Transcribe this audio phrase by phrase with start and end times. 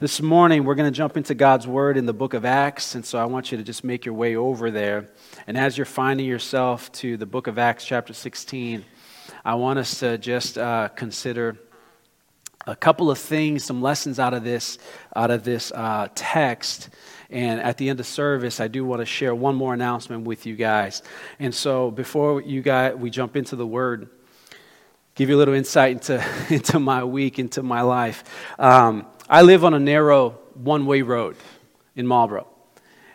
[0.00, 3.04] This morning, we're going to jump into God's Word in the book of Acts, and
[3.04, 5.08] so I want you to just make your way over there.
[5.48, 8.84] And as you're finding yourself to the book of Acts, chapter 16,
[9.44, 11.58] I want us to just uh, consider
[12.64, 14.78] a couple of things, some lessons out of this,
[15.16, 16.90] out of this uh, text.
[17.28, 20.46] And at the end of service, I do want to share one more announcement with
[20.46, 21.02] you guys.
[21.40, 24.08] And so, before you guys we jump into the Word,
[25.16, 28.22] give you a little insight into into my week, into my life.
[28.60, 31.36] Um, I live on a narrow one way road
[31.94, 32.46] in Marlboro.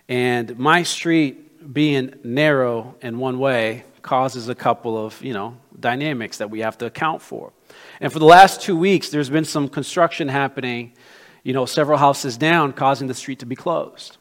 [0.08, 6.38] And my street being narrow and one way causes a couple of, you know, dynamics
[6.38, 7.52] that we have to account for.
[8.00, 10.94] And for the last two weeks, there's been some construction happening,
[11.42, 14.18] you know, several houses down, causing the street to be closed.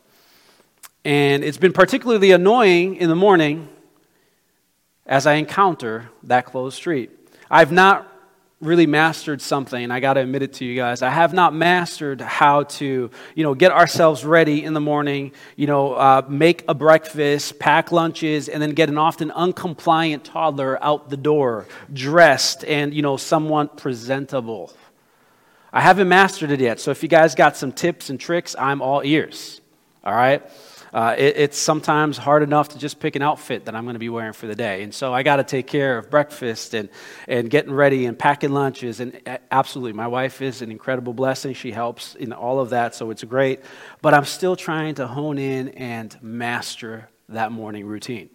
[1.05, 3.69] And it's been particularly annoying in the morning
[5.05, 7.11] as I encounter that closed street.
[7.51, 8.12] I've not
[8.63, 9.91] really mastered something.
[9.91, 11.03] I got to admit it to you guys.
[11.03, 15.67] I have not mastered how to, you know, get ourselves ready in the morning, you
[15.67, 21.11] know, uh, make a breakfast, pack lunches, and then get an often uncompliant toddler out
[21.11, 24.73] the door, dressed and, you know, somewhat presentable.
[25.73, 26.81] I haven't mastered it yet.
[26.81, 29.61] So if you guys got some tips and tricks, I'm all ears.
[30.05, 30.43] All right?
[30.93, 34.01] Uh, it, it's sometimes hard enough to just pick an outfit that I'm going to
[34.01, 34.83] be wearing for the day.
[34.83, 36.91] And so I got to take care of breakfast and,
[37.27, 39.01] and getting ready and packing lunches.
[39.01, 41.55] And absolutely, my wife is an incredible blessing.
[41.55, 43.61] She helps in all of that, so it's great.
[44.03, 48.29] But I'm still trying to hone in and master that morning routine.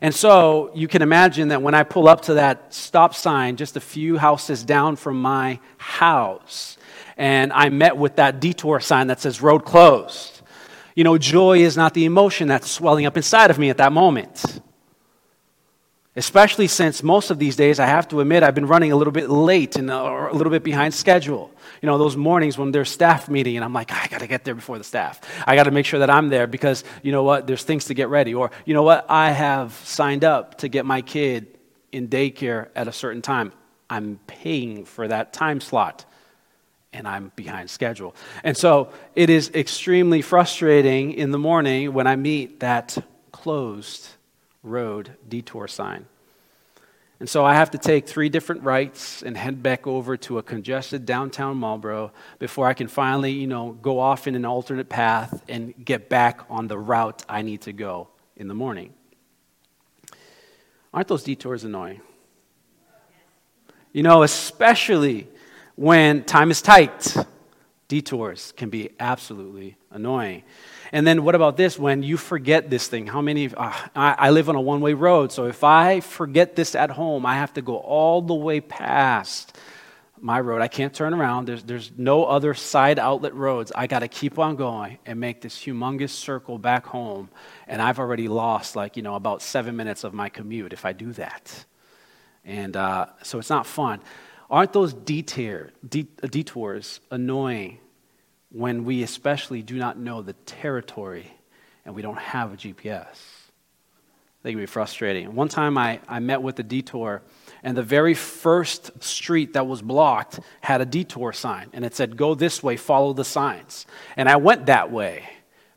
[0.00, 3.76] And so you can imagine that when I pull up to that stop sign just
[3.76, 6.76] a few houses down from my house,
[7.16, 10.33] and I met with that detour sign that says road closed.
[10.94, 13.92] You know, joy is not the emotion that's swelling up inside of me at that
[13.92, 14.60] moment.
[16.16, 19.12] Especially since most of these days, I have to admit, I've been running a little
[19.12, 21.50] bit late and uh, a little bit behind schedule.
[21.82, 24.44] You know, those mornings when there's staff meeting, and I'm like, I got to get
[24.44, 25.20] there before the staff.
[25.44, 27.94] I got to make sure that I'm there because, you know what, there's things to
[27.94, 28.32] get ready.
[28.32, 31.58] Or, you know what, I have signed up to get my kid
[31.90, 33.52] in daycare at a certain time.
[33.90, 36.04] I'm paying for that time slot
[36.94, 38.14] and I'm behind schedule.
[38.42, 42.96] And so it is extremely frustrating in the morning when I meet that
[43.32, 44.08] closed
[44.62, 46.06] road detour sign.
[47.20, 50.42] And so I have to take three different rights and head back over to a
[50.42, 55.42] congested downtown Marlboro before I can finally, you know, go off in an alternate path
[55.48, 58.92] and get back on the route I need to go in the morning.
[60.92, 62.00] Aren't those detours annoying?
[63.92, 65.28] You know, especially
[65.76, 67.16] when time is tight.
[67.88, 70.42] Detours can be absolutely annoying.
[70.92, 71.78] And then what about this?
[71.78, 73.54] When you forget this thing, how many?
[73.54, 76.90] Uh, I, I live on a one way road, so if I forget this at
[76.90, 79.56] home, I have to go all the way past
[80.24, 80.62] my road.
[80.62, 81.46] I can't turn around.
[81.46, 83.72] There's, there's no other side outlet roads.
[83.74, 87.28] I got to keep on going and make this humongous circle back home.
[87.68, 90.94] And I've already lost, like, you know, about seven minutes of my commute if I
[90.94, 91.66] do that.
[92.42, 94.00] And uh, so it's not fun.
[94.54, 97.78] Aren't those detour, uh, detours annoying
[98.52, 101.26] when we especially do not know the territory
[101.84, 103.16] and we don't have a GPS?
[104.44, 105.34] They can be frustrating.
[105.34, 107.22] One time I, I met with a detour,
[107.64, 112.16] and the very first street that was blocked had a detour sign, and it said,
[112.16, 113.86] Go this way, follow the signs.
[114.16, 115.24] And I went that way,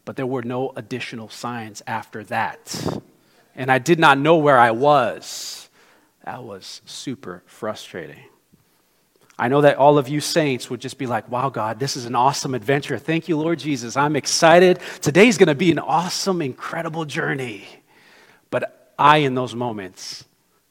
[0.05, 3.01] but there were no additional signs after that.
[3.55, 5.67] And I did not know where I was.
[6.25, 8.25] That was super frustrating.
[9.39, 12.05] I know that all of you saints would just be like, wow, God, this is
[12.05, 12.97] an awesome adventure.
[12.97, 13.95] Thank you, Lord Jesus.
[13.95, 14.79] I'm excited.
[15.01, 17.65] Today's going to be an awesome, incredible journey.
[18.49, 20.25] But I, in those moments,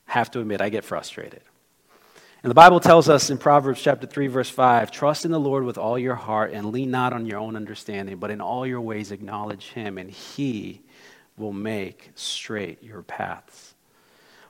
[0.07, 1.43] have to admit, I get frustrated.
[2.43, 5.63] And the Bible tells us in Proverbs chapter 3, verse 5 trust in the Lord
[5.63, 8.81] with all your heart and lean not on your own understanding, but in all your
[8.81, 10.83] ways acknowledge him, and he
[11.37, 13.76] will make straight your paths.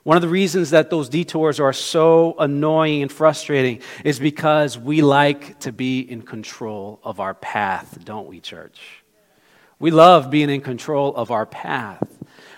[0.07, 5.01] One of the reasons that those detours are so annoying and frustrating is because we
[5.01, 8.79] like to be in control of our path, don't we, church?
[9.79, 12.07] We love being in control of our path.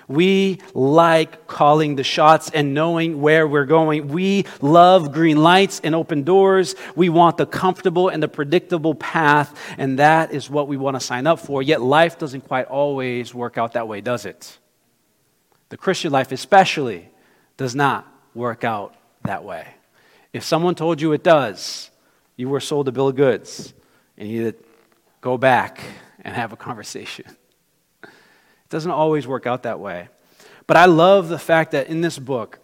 [0.08, 4.10] We like calling the shots and knowing where we're going.
[4.10, 6.76] We love green lights and open doors.
[6.96, 11.00] We want the comfortable and the predictable path, and that is what we want to
[11.00, 11.64] sign up for.
[11.64, 14.60] Yet life doesn't quite always work out that way, does it?
[15.70, 17.10] The Christian life, especially,
[17.60, 18.96] does not work out
[19.26, 19.68] that way.
[20.32, 21.92] If someone told you it does,
[22.38, 23.74] you were sold a bill of goods
[24.18, 24.64] and you need to
[25.20, 25.82] go back
[26.22, 27.26] and have a conversation.
[28.04, 30.10] It doesn't always work out that way.
[30.68, 32.60] But I love the fact that in this book,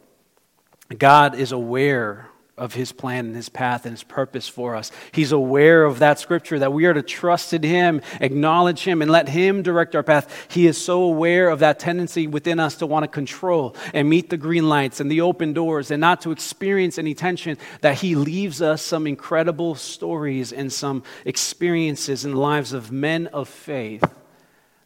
[0.96, 4.90] God is aware of his plan and his path and his purpose for us.
[5.12, 9.12] He's aware of that scripture that we are to trust in him, acknowledge him, and
[9.12, 10.48] let him direct our path.
[10.50, 14.30] He is so aware of that tendency within us to want to control and meet
[14.30, 18.16] the green lights and the open doors and not to experience any tension that he
[18.16, 24.04] leaves us some incredible stories and some experiences in the lives of men of faith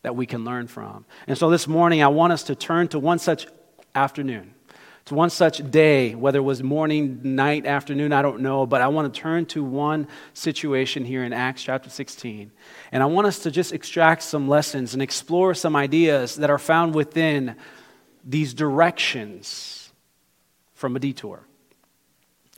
[0.02, 1.06] that we can learn from.
[1.28, 3.46] And so this morning, I want us to turn to one such
[3.94, 4.56] afternoon
[5.10, 8.90] to one such day, whether it was morning, night, afternoon, I don't know, but I
[8.90, 12.52] want to turn to one situation here in Acts chapter 16.
[12.92, 16.60] And I want us to just extract some lessons and explore some ideas that are
[16.60, 17.56] found within
[18.24, 19.92] these directions
[20.76, 21.42] from a detour.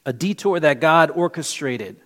[0.05, 2.01] A detour that God orchestrated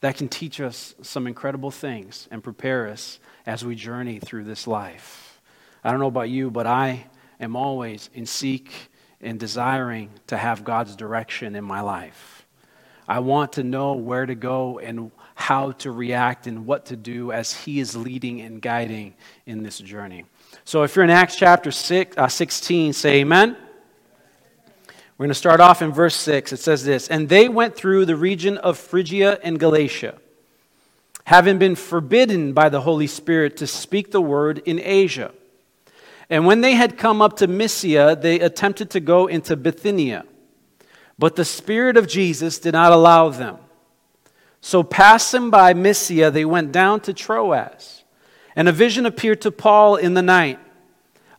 [0.00, 4.68] that can teach us some incredible things and prepare us as we journey through this
[4.68, 5.40] life.
[5.82, 7.06] I don't know about you, but I
[7.40, 8.90] am always in seek
[9.24, 12.46] and desiring to have God's direction in my life.
[13.06, 17.32] I want to know where to go and how to react and what to do
[17.32, 19.14] as He is leading and guiding
[19.46, 20.24] in this journey.
[20.64, 23.56] So, if you're in Acts chapter six, uh, 16, say amen.
[25.16, 26.52] We're going to start off in verse 6.
[26.52, 30.18] It says this And they went through the region of Phrygia and Galatia,
[31.24, 35.32] having been forbidden by the Holy Spirit to speak the word in Asia.
[36.30, 40.24] And when they had come up to Mysia, they attempted to go into Bithynia.
[41.18, 43.58] But the Spirit of Jesus did not allow them.
[44.60, 48.04] So, passing by Mysia, they went down to Troas.
[48.56, 50.58] And a vision appeared to Paul in the night.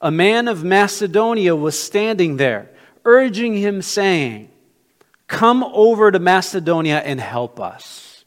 [0.02, 2.70] A man of Macedonia was standing there,
[3.04, 4.50] urging him, saying,
[5.28, 8.26] Come over to Macedonia and help us.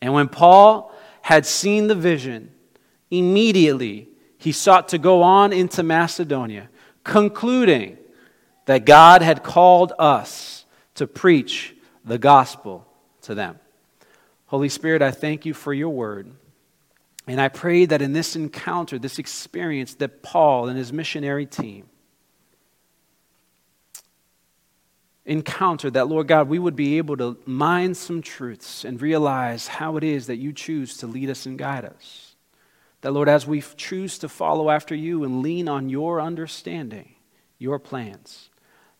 [0.00, 2.52] And when Paul had seen the vision,
[3.10, 4.08] immediately
[4.44, 6.68] he sought to go on into Macedonia,
[7.02, 7.96] concluding
[8.66, 11.74] that God had called us to preach
[12.04, 12.86] the gospel
[13.22, 13.58] to them.
[14.44, 16.30] Holy Spirit, I thank you for your word.
[17.26, 21.86] And I pray that in this encounter, this experience, that Paul and his missionary team
[25.24, 29.96] encounter, that Lord God, we would be able to mine some truths and realize how
[29.96, 32.23] it is that you choose to lead us and guide us.
[33.04, 37.16] That, Lord, as we choose to follow after you and lean on your understanding,
[37.58, 38.48] your plans,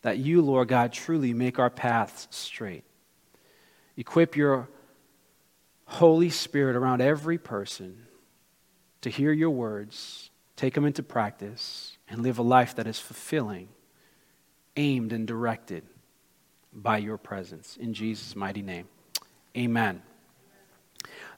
[0.03, 2.83] that you, Lord God, truly make our paths straight.
[3.97, 4.69] Equip your
[5.85, 8.05] Holy Spirit around every person
[9.01, 13.69] to hear your words, take them into practice, and live a life that is fulfilling,
[14.77, 15.83] aimed and directed
[16.71, 17.75] by your presence.
[17.75, 18.87] In Jesus' mighty name,
[19.57, 20.03] amen.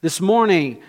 [0.01, 0.83] This morning,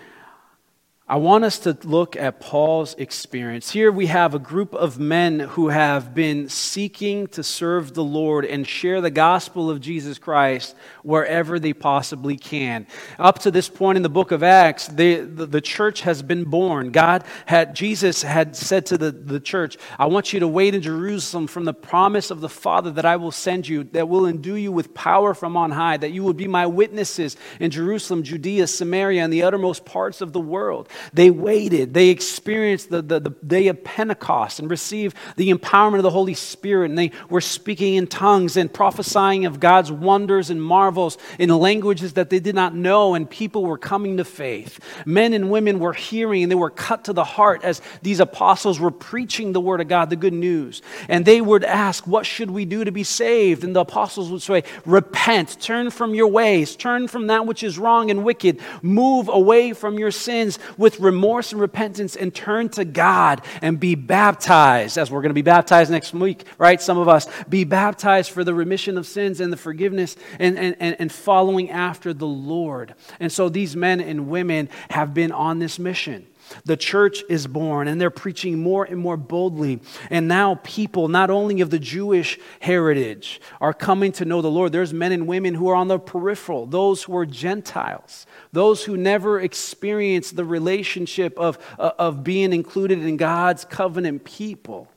[1.09, 3.71] I want us to look at Paul's experience.
[3.71, 8.45] Here we have a group of men who have been seeking to serve the Lord
[8.45, 12.85] and share the gospel of Jesus Christ wherever they possibly can.
[13.17, 16.43] Up to this point in the book of Acts, the, the, the, church has been
[16.43, 16.91] born.
[16.91, 20.81] God had, Jesus had said to the, the church, I want you to wait in
[20.83, 24.57] Jerusalem from the promise of the Father that I will send you, that will endue
[24.57, 28.67] you with power from on high, that you will be my witnesses in Jerusalem, Judea,
[28.67, 30.87] Samaria, and the uttermost parts of the world.
[31.13, 31.93] They waited.
[31.93, 36.33] They experienced the, the, the, day of Pentecost and received the empowerment of the Holy
[36.33, 36.89] Spirit.
[36.89, 42.13] And they were speaking in tongues and prophesying of God's wonders and marvels in languages
[42.13, 43.15] that they did not know.
[43.15, 44.79] And people were coming to faith.
[45.05, 48.79] Men and women were hearing and they were cut to the heart as these apostles
[48.79, 50.81] were preaching the word of God, the good news.
[51.07, 53.63] And they would ask, What should we do to be saved?
[53.63, 57.77] And the apostles would say, Repent, turn from your ways, turn from that which is
[57.77, 62.67] wrong and wicked, move away from your sins with with remorse and repentance and turn
[62.67, 66.81] to God and be baptized, as we're going to be baptized next week, right?
[66.81, 70.75] Some of us be baptized for the remission of sins and the forgiveness and, and,
[70.79, 72.95] and following after the Lord.
[73.19, 76.25] And so these men and women have been on this mission.
[76.65, 79.79] The church is born, and they're preaching more and more boldly.
[80.09, 84.71] And now, people, not only of the Jewish heritage, are coming to know the Lord.
[84.71, 88.97] There's men and women who are on the peripheral, those who are Gentiles, those who
[88.97, 94.87] never experienced the relationship of, uh, of being included in God's covenant people.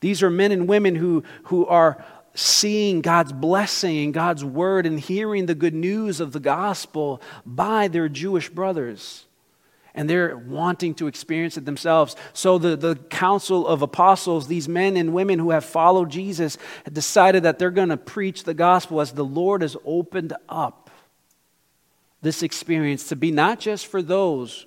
[0.00, 4.98] These are men and women who, who are seeing God's blessing and God's word and
[4.98, 9.24] hearing the good news of the gospel by their Jewish brothers
[9.94, 12.16] and they're wanting to experience it themselves.
[12.32, 16.58] So, the, the council of apostles, these men and women who have followed Jesus,
[16.92, 20.90] decided that they're going to preach the gospel as the Lord has opened up
[22.22, 24.66] this experience to be not just for those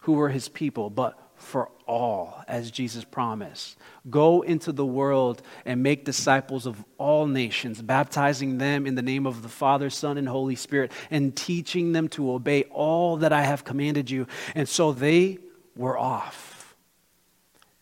[0.00, 3.76] who were his people, but for all, as Jesus promised.
[4.08, 9.26] Go into the world and make disciples of all nations, baptizing them in the name
[9.26, 13.42] of the Father, Son, and Holy Spirit, and teaching them to obey all that I
[13.42, 14.26] have commanded you.
[14.54, 15.38] And so they
[15.76, 16.56] were off.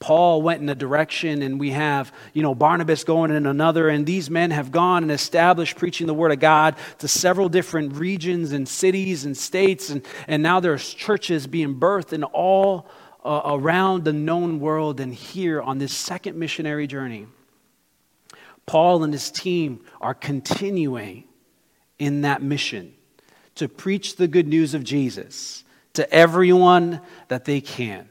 [0.01, 4.05] Paul went in a direction, and we have, you know, Barnabas going in another, and
[4.05, 8.53] these men have gone and established preaching the word of God to several different regions
[8.53, 12.87] and cities and states, and, and now there's churches being birthed in all
[13.25, 17.27] uh, around the known world and here on this second missionary journey.
[18.67, 21.25] Paul and his team are continuing
[21.99, 22.95] in that mission
[23.57, 28.09] to preach the good news of Jesus to everyone that they can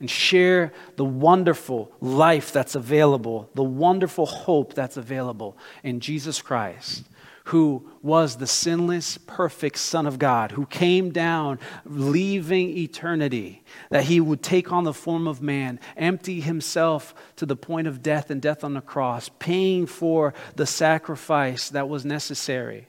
[0.00, 7.04] and share the wonderful life that's available, the wonderful hope that's available in Jesus Christ
[7.44, 14.18] who was the sinless, perfect Son of God, who came down, leaving eternity, that he
[14.18, 18.40] would take on the form of man, empty himself to the point of death and
[18.40, 22.88] death on the cross, paying for the sacrifice that was necessary.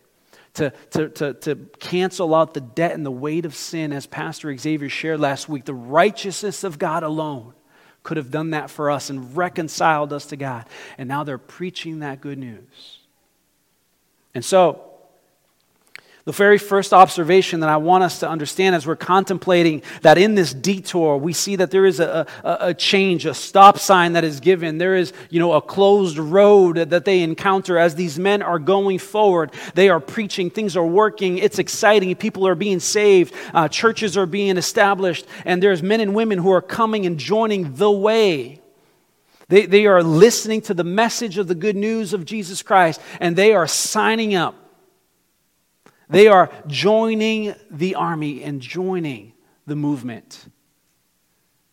[0.54, 4.56] To, to, to, to cancel out the debt and the weight of sin, as Pastor
[4.56, 7.54] Xavier shared last week, the righteousness of God alone
[8.04, 10.66] could have done that for us and reconciled us to God.
[10.98, 13.05] And now they're preaching that good news.
[14.36, 14.86] And so,
[16.26, 20.34] the very first observation that I want us to understand as we're contemplating that in
[20.34, 24.24] this detour, we see that there is a, a, a, change, a stop sign that
[24.24, 24.80] is given.
[24.80, 28.98] There is, you know, a closed road that they encounter as these men are going
[28.98, 29.52] forward.
[29.76, 34.26] They are preaching, things are working, it's exciting, people are being saved, uh, churches are
[34.26, 38.62] being established, and there's men and women who are coming and joining the way.
[39.48, 43.36] They, they are listening to the message of the good news of Jesus Christ and
[43.36, 44.56] they are signing up.
[46.10, 49.34] They are joining the army and joining
[49.66, 50.46] the movement.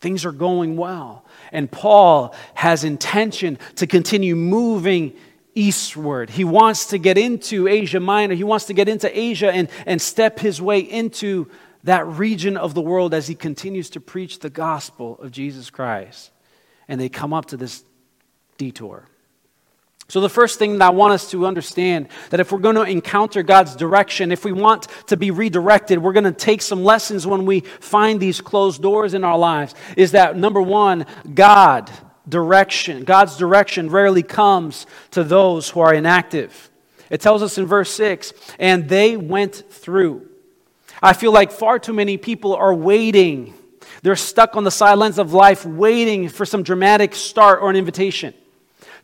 [0.01, 1.25] Things are going well.
[1.51, 5.13] And Paul has intention to continue moving
[5.55, 6.29] eastward.
[6.29, 8.33] He wants to get into Asia Minor.
[8.35, 11.49] He wants to get into Asia and, and step his way into
[11.83, 16.32] that region of the world as he continues to preach the gospel of Jesus Christ
[16.87, 17.83] and they come up to this
[18.57, 19.07] detour.
[20.09, 22.83] So, the first thing that I want us to understand that if we're going to
[22.83, 27.25] encounter God's direction, if we want to be redirected, we're going to take some lessons
[27.25, 29.73] when we find these closed doors in our lives.
[29.95, 31.89] Is that number one, God
[32.27, 36.69] direction, God's direction rarely comes to those who are inactive.
[37.09, 40.27] It tells us in verse 6 and they went through.
[41.01, 43.53] I feel like far too many people are waiting
[44.03, 48.33] they're stuck on the sidelines of life waiting for some dramatic start or an invitation.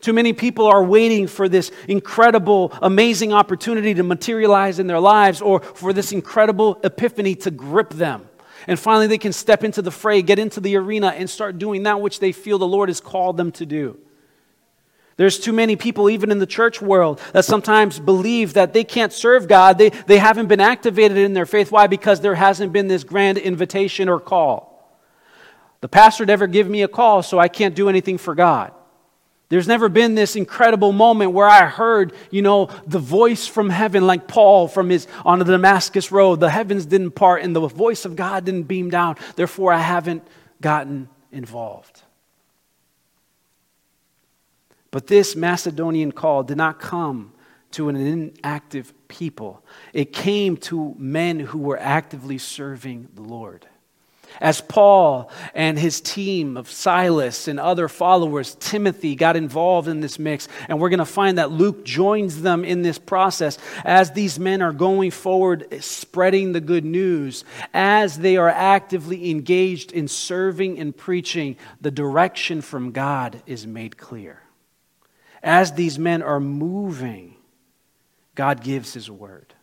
[0.01, 5.41] Too many people are waiting for this incredible, amazing opportunity to materialize in their lives
[5.41, 8.27] or for this incredible epiphany to grip them.
[8.67, 11.83] And finally, they can step into the fray, get into the arena, and start doing
[11.83, 13.97] that which they feel the Lord has called them to do.
[15.15, 19.11] There's too many people, even in the church world, that sometimes believe that they can't
[19.11, 19.77] serve God.
[19.77, 21.71] They, they haven't been activated in their faith.
[21.71, 21.87] Why?
[21.87, 24.68] Because there hasn't been this grand invitation or call.
[25.81, 28.73] The pastor never give me a call, so I can't do anything for God.
[29.49, 34.05] There's never been this incredible moment where I heard, you know, the voice from heaven,
[34.05, 36.39] like Paul from his on the Damascus road.
[36.39, 39.15] The heavens didn't part and the voice of God didn't beam down.
[39.35, 40.23] Therefore, I haven't
[40.61, 42.03] gotten involved.
[44.91, 47.33] But this Macedonian call did not come
[47.71, 49.63] to an inactive people.
[49.93, 53.67] It came to men who were actively serving the Lord.
[54.41, 60.17] As Paul and his team of Silas and other followers, Timothy, got involved in this
[60.19, 64.39] mix, and we're going to find that Luke joins them in this process as these
[64.39, 67.43] men are going forward, eh, spreading the good news,
[67.73, 73.97] as they are actively engaged in serving and preaching, the direction from God is made
[73.97, 74.41] clear.
[75.41, 77.35] As these men are moving,
[78.35, 79.53] God gives his word.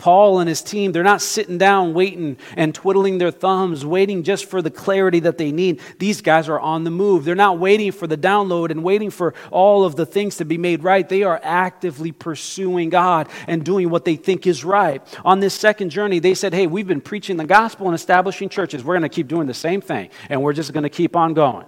[0.00, 4.46] Paul and his team, they're not sitting down waiting and twiddling their thumbs, waiting just
[4.46, 5.78] for the clarity that they need.
[5.98, 7.26] These guys are on the move.
[7.26, 10.56] They're not waiting for the download and waiting for all of the things to be
[10.56, 11.06] made right.
[11.06, 15.02] They are actively pursuing God and doing what they think is right.
[15.22, 18.82] On this second journey, they said, Hey, we've been preaching the gospel and establishing churches.
[18.82, 21.34] We're going to keep doing the same thing, and we're just going to keep on
[21.34, 21.66] going.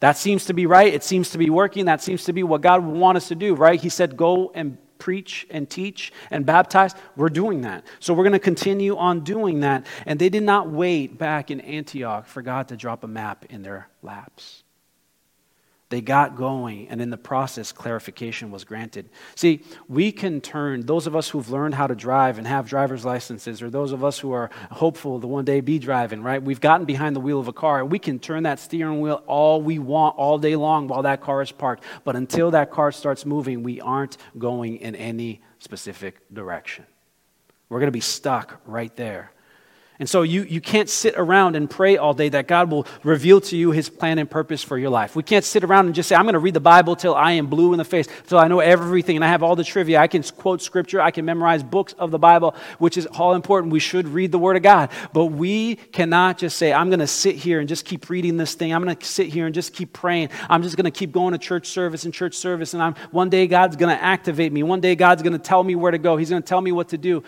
[0.00, 0.92] That seems to be right.
[0.92, 1.84] It seems to be working.
[1.84, 3.80] That seems to be what God would want us to do, right?
[3.80, 7.84] He said, Go and preach and teach and baptize, we're doing that.
[8.00, 9.86] So we're going to continue on doing that.
[10.06, 13.62] And they did not wait back in Antioch for God to drop a map in
[13.62, 14.64] their laps.
[15.90, 19.08] They got going, and in the process, clarification was granted.
[19.34, 23.06] See, we can turn, those of us who've learned how to drive and have driver's
[23.06, 26.42] licenses, or those of us who are hopeful to one day be driving, right?
[26.42, 29.22] We've gotten behind the wheel of a car, and we can turn that steering wheel
[29.26, 31.84] all we want all day long while that car is parked.
[32.04, 36.84] But until that car starts moving, we aren't going in any specific direction.
[37.70, 39.32] We're going to be stuck right there.
[40.00, 43.40] And so you, you can't sit around and pray all day that God will reveal
[43.40, 45.16] to you his plan and purpose for your life.
[45.16, 47.32] We can't sit around and just say, I'm going to read the Bible till I
[47.32, 49.98] am blue in the face, till I know everything and I have all the trivia.
[49.98, 53.72] I can quote scripture, I can memorize books of the Bible, which is all important.
[53.72, 54.90] We should read the Word of God.
[55.12, 58.54] But we cannot just say, I'm going to sit here and just keep reading this
[58.54, 58.72] thing.
[58.72, 60.28] I'm going to sit here and just keep praying.
[60.48, 62.72] I'm just going to keep going to church service and church service.
[62.72, 64.62] And I'm, one day God's going to activate me.
[64.62, 66.16] One day God's going to tell me where to go.
[66.16, 67.24] He's going to tell me what to do.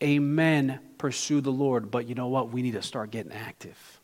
[0.00, 1.90] Amen pursue the Lord.
[1.90, 2.52] But you know what?
[2.52, 4.00] We need to start getting active.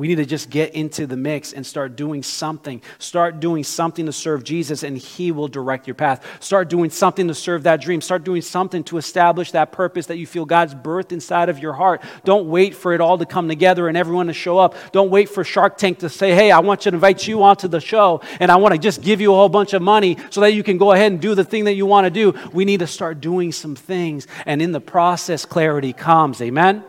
[0.00, 2.80] We need to just get into the mix and start doing something.
[2.98, 6.24] Start doing something to serve Jesus, and He will direct your path.
[6.42, 8.00] Start doing something to serve that dream.
[8.00, 11.74] Start doing something to establish that purpose that you feel God's birth inside of your
[11.74, 12.02] heart.
[12.24, 14.74] Don't wait for it all to come together and everyone to show up.
[14.90, 17.68] Don't wait for Shark Tank to say, Hey, I want you to invite you onto
[17.68, 20.40] the show, and I want to just give you a whole bunch of money so
[20.40, 22.32] that you can go ahead and do the thing that you want to do.
[22.54, 26.40] We need to start doing some things, and in the process, clarity comes.
[26.40, 26.84] Amen?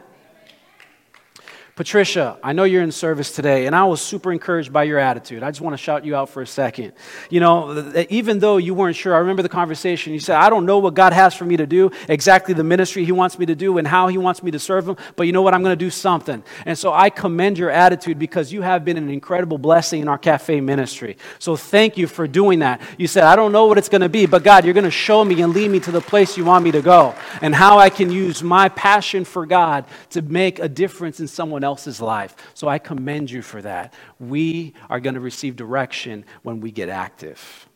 [1.82, 5.42] Patricia, I know you're in service today, and I was super encouraged by your attitude.
[5.42, 6.94] I just want to shout you out for a second.
[7.32, 10.14] You know, even though you weren't sure, I remember the conversation.
[10.14, 13.04] You said, I don't know what God has for me to do, exactly the ministry
[13.04, 15.34] He wants me to do, and how He wants me to serve Him, but you
[15.34, 15.56] know what?
[15.56, 16.44] I'm going to do something.
[16.68, 20.20] And so I commend your attitude because you have been an incredible blessing in our
[20.20, 21.18] cafe ministry.
[21.40, 22.80] So thank you for doing that.
[23.00, 24.92] You said, I don't know what it's going to be, but God, you're going to
[24.92, 27.80] show me and lead me to the place you want me to go, and how
[27.80, 32.02] I can use my passion for God to make a difference in someone else else's
[32.02, 32.36] life.
[32.54, 33.94] So I commend you for that.
[34.20, 37.68] We are going to receive direction when we get active.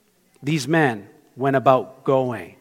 [0.43, 2.57] These men went about going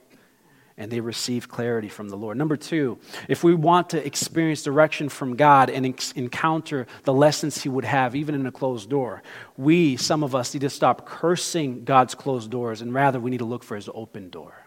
[0.76, 2.36] and they received clarity from the Lord.
[2.36, 2.98] Number two,
[3.28, 7.84] if we want to experience direction from God and ex- encounter the lessons He would
[7.84, 9.22] have, even in a closed door,
[9.56, 13.38] we, some of us, need to stop cursing God's closed doors and rather we need
[13.38, 14.64] to look for His open door.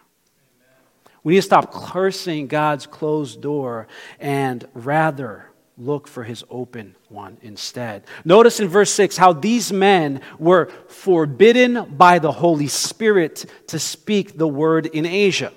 [1.24, 3.86] We need to stop cursing God's closed door
[4.18, 5.47] and rather
[5.78, 8.04] look for his open one instead.
[8.24, 14.36] Notice in verse 6 how these men were forbidden by the Holy Spirit to speak
[14.36, 15.52] the word in Asia.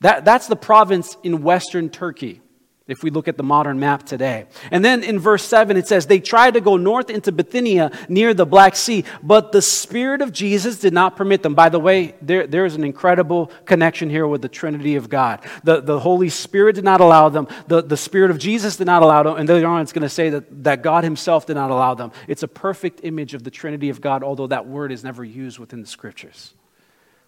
[0.00, 2.40] That, that's the province in western Turkey
[2.88, 4.46] if we look at the modern map today.
[4.70, 8.32] And then in verse 7, it says, They tried to go north into Bithynia near
[8.32, 11.54] the Black Sea, but the Spirit of Jesus did not permit them.
[11.54, 15.40] By the way, there, there's an incredible connection here with the Trinity of God.
[15.64, 19.02] The, the Holy Spirit did not allow them, the, the Spirit of Jesus did not
[19.02, 21.70] allow them, and later on it's going to say that, that God Himself did not
[21.70, 22.12] allow them.
[22.28, 25.58] It's a perfect image of the Trinity of God, although that word is never used
[25.58, 26.54] within the Scriptures.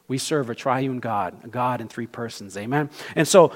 [0.07, 2.57] We serve a triune God, a God in three persons.
[2.57, 2.89] Amen?
[3.15, 3.53] And so,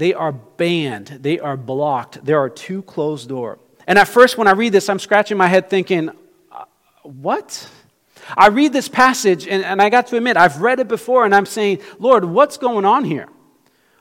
[0.00, 2.24] they are banned, they are blocked.
[2.24, 3.58] There are two closed doors.
[3.86, 6.08] And at first, when I read this, I'm scratching my head thinking,
[6.50, 6.64] uh,
[7.02, 7.68] what?
[8.34, 11.34] I read this passage, and, and I got to admit, I've read it before, and
[11.34, 13.28] I'm saying, Lord, what's going on here?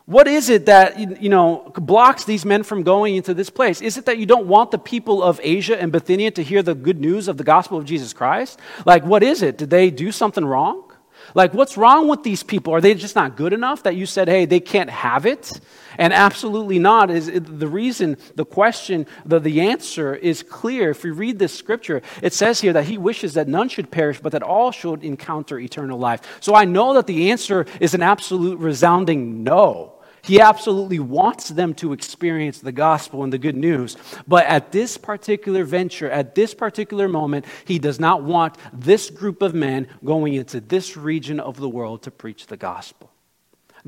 [0.05, 3.81] What is it that you know blocks these men from going into this place?
[3.81, 6.75] Is it that you don't want the people of Asia and Bithynia to hear the
[6.75, 8.57] good news of the gospel of Jesus Christ?
[8.85, 9.57] Like, what is it?
[9.57, 10.88] Did they do something wrong?
[11.35, 12.73] Like, what's wrong with these people?
[12.73, 15.59] Are they just not good enough that you said, hey, they can't have it?
[15.97, 17.11] And absolutely not.
[17.11, 20.91] Is the reason, the question, the, the answer is clear.
[20.91, 24.19] If we read this scripture, it says here that he wishes that none should perish,
[24.19, 26.21] but that all should encounter eternal life.
[26.39, 29.98] So I know that the answer is an absolute resounding no.
[30.29, 33.97] He absolutely wants them to experience the gospel and the good news.
[34.27, 39.41] But at this particular venture, at this particular moment, he does not want this group
[39.41, 43.11] of men going into this region of the world to preach the gospel.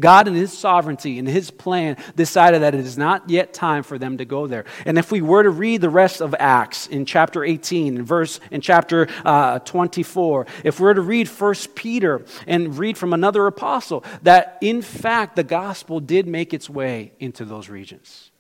[0.02, 3.98] God, in His sovereignty, and His plan, decided that it is not yet time for
[3.98, 4.66] them to go there.
[4.86, 8.40] And if we were to read the rest of Acts in chapter 18, in verse
[8.52, 13.48] in chapter uh, 24, if we were to read First Peter and read from another
[13.48, 18.32] apostle, that in fact the gospel did make its way into those regions.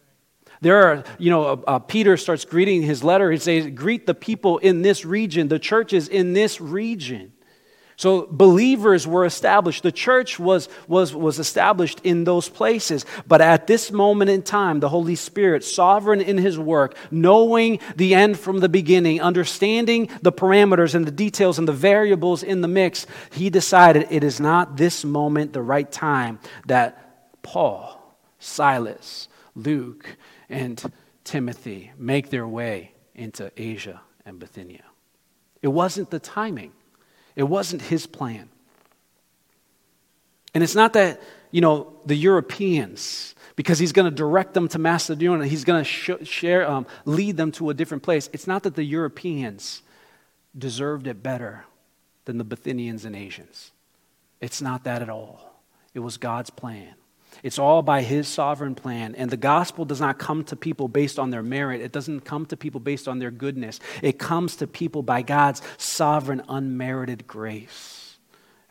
[0.62, 3.32] There are, you know, uh, uh Peter starts greeting his letter.
[3.32, 7.34] He says, Greet the people in this region, the churches in this region.
[8.02, 9.84] So believers were established.
[9.84, 13.06] The church was, was, was established in those places.
[13.28, 18.16] But at this moment in time, the Holy Spirit, sovereign in his work, knowing the
[18.16, 22.68] end from the beginning, understanding the parameters and the details and the variables in the
[22.68, 30.18] mix, he decided it is not this moment the right time that Paul, Silas, Luke,
[30.50, 30.92] and
[31.24, 34.86] Timothy make their way into Asia and Bithynia.
[35.62, 36.72] It wasn't the timing,
[37.36, 38.50] it wasn't his plan.
[40.54, 44.80] And it's not that, you know, the Europeans, because he's going to direct them to
[44.80, 48.30] Macedonia, he's going to sh- share, um, lead them to a different place.
[48.34, 49.82] It's not that the Europeans
[50.58, 51.66] deserved it better
[52.26, 53.72] than the Bithynians and Asians.
[54.42, 55.62] It's not that at all.
[55.94, 56.96] It was God's plan.
[57.44, 59.16] It's all by His sovereign plan.
[59.16, 61.82] And the gospel does not come to people based on their merit.
[61.82, 63.80] It doesn't come to people based on their goodness.
[64.02, 68.18] It comes to people by God's sovereign, unmerited grace,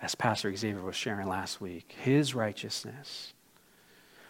[0.01, 1.95] as Pastor Xavier was sharing last week.
[2.03, 3.33] His righteousness.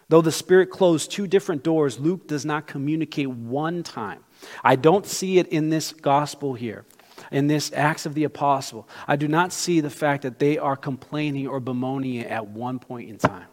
[0.08, 4.24] Though the Spirit closed two different doors, Luke does not communicate one time.
[4.64, 6.84] I don't see it in this gospel here
[7.30, 10.76] in this Acts of the Apostle, I do not see the fact that they are
[10.76, 13.46] complaining or bemoaning it at one point in time.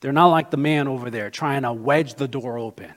[0.00, 2.92] They're not like the man over there trying to wedge the door open.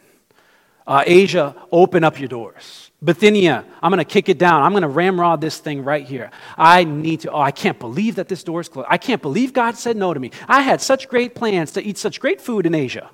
[0.86, 2.92] Uh, Asia, open up your doors.
[3.02, 4.64] Bithynia, I'm going to kick it down.
[4.64, 6.30] I'm going to ramrod this thing right here.
[6.58, 8.88] I need to, oh, I can't believe that this door is closed.
[8.90, 10.32] I can't believe God said no to me.
[10.48, 13.10] I had such great plans to eat such great food in Asia.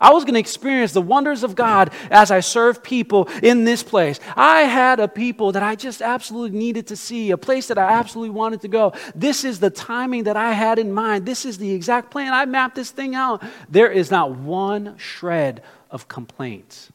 [0.00, 3.82] I was going to experience the wonders of God as I served people in this
[3.82, 4.20] place.
[4.36, 7.92] I had a people that I just absolutely needed to see, a place that I
[7.92, 8.92] absolutely wanted to go.
[9.14, 11.26] This is the timing that I had in mind.
[11.26, 12.32] This is the exact plan.
[12.32, 13.42] I mapped this thing out.
[13.68, 16.90] There is not one shred of complaint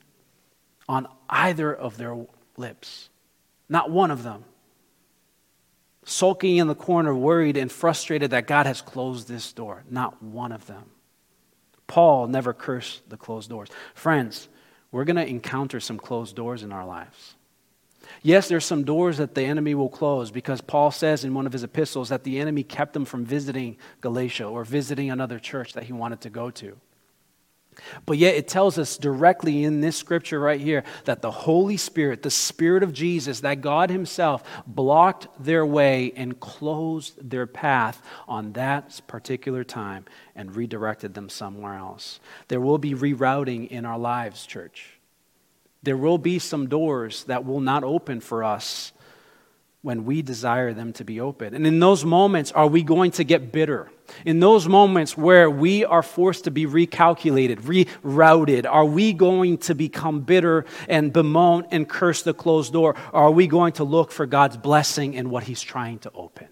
[0.88, 2.18] on either of their
[2.58, 3.10] lips,
[3.70, 4.44] not one of them.
[6.04, 10.52] Sulking in the corner, worried and frustrated that God has closed this door, not one
[10.52, 10.84] of them.
[11.92, 13.68] Paul never cursed the closed doors.
[13.96, 14.48] Friends,
[14.94, 17.36] we're going to encounter some closed doors in our lives.
[18.22, 21.52] Yes, there's some doors that the enemy will close because Paul says in one of
[21.52, 25.84] his epistles that the enemy kept him from visiting Galatia or visiting another church that
[25.84, 26.78] he wanted to go to.
[28.06, 32.24] But yet it tells us directly in this scripture right here that the Holy Spirit,
[32.24, 38.54] the Spirit of Jesus, that God Himself blocked their way and closed their path on
[38.54, 42.20] that particular time and redirected them somewhere else.
[42.48, 45.00] There will be rerouting in our lives, church.
[45.84, 48.94] There will be some doors that will not open for us
[49.82, 51.56] when we desire them to be open.
[51.56, 53.92] And in those moments, are we going to get bitter?
[54.26, 59.74] In those moments where we are forced to be recalculated, rerouted, are we going to
[59.74, 62.96] become bitter and bemoan and curse the closed door?
[63.12, 66.48] Or are we going to look for God's blessing in what He's trying to open?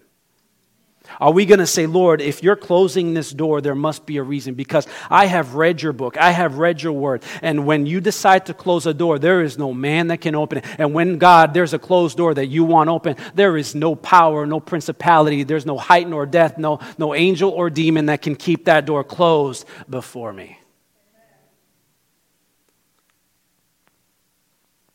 [1.20, 4.22] Are we going to say, Lord, if you're closing this door, there must be a
[4.22, 8.00] reason because I have read your book, I have read your word, and when you
[8.00, 10.64] decide to close a door, there is no man that can open it.
[10.78, 14.46] And when God, there's a closed door that you want open, there is no power,
[14.46, 18.64] no principality, there's no height nor death, no, no angel or demon that can keep
[18.64, 20.58] that door closed before me.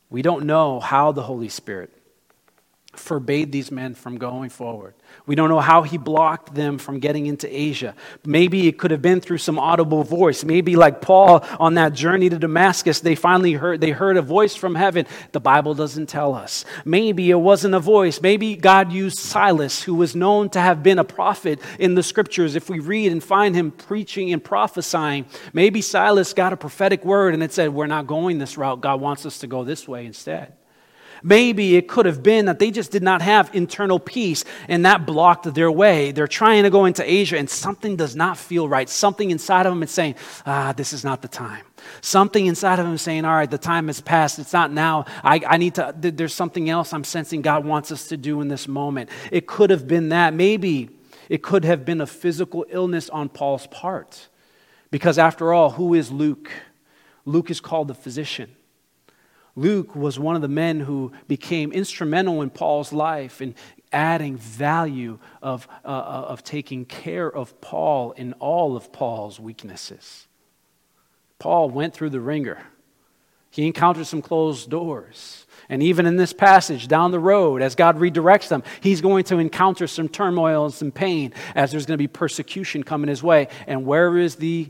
[0.09, 1.94] We don't know how the Holy Spirit
[2.99, 4.93] forbade these men from going forward.
[5.25, 7.95] We don't know how he blocked them from getting into Asia.
[8.25, 10.43] Maybe it could have been through some audible voice.
[10.43, 14.55] Maybe like Paul on that journey to Damascus, they finally heard they heard a voice
[14.55, 15.05] from heaven.
[15.31, 16.65] The Bible doesn't tell us.
[16.83, 18.21] Maybe it wasn't a voice.
[18.21, 22.55] Maybe God used Silas, who was known to have been a prophet in the scriptures.
[22.55, 27.33] If we read and find him preaching and prophesying, maybe Silas got a prophetic word
[27.33, 28.81] and it said, "We're not going this route.
[28.81, 30.53] God wants us to go this way instead."
[31.25, 35.07] Maybe it could have been that they just did not have internal peace and that
[35.07, 36.11] blocked their way.
[36.11, 38.87] They're trying to go into Asia and something does not feel right.
[38.87, 41.65] Something inside of them is saying, ah, this is not the time.
[42.01, 44.37] Something inside of them is saying, all right, the time has passed.
[44.37, 45.05] It's not now.
[45.23, 48.47] I, I need to, there's something else I'm sensing God wants us to do in
[48.47, 49.09] this moment.
[49.31, 50.35] It could have been that.
[50.35, 50.91] Maybe
[51.27, 54.29] it could have been a physical illness on Paul's part.
[54.91, 56.51] Because after all, who is Luke?
[57.25, 58.55] Luke is called the physician.
[59.55, 63.55] Luke was one of the men who became instrumental in Paul's life in
[63.93, 70.27] adding value of, uh, uh, of taking care of Paul in all of Paul's weaknesses.
[71.39, 72.63] Paul went through the wringer.
[73.49, 75.45] He encountered some closed doors.
[75.69, 79.39] And even in this passage down the road, as God redirects them, he's going to
[79.39, 83.47] encounter some turmoil and some pain as there's going to be persecution coming his way.
[83.65, 84.69] And where is the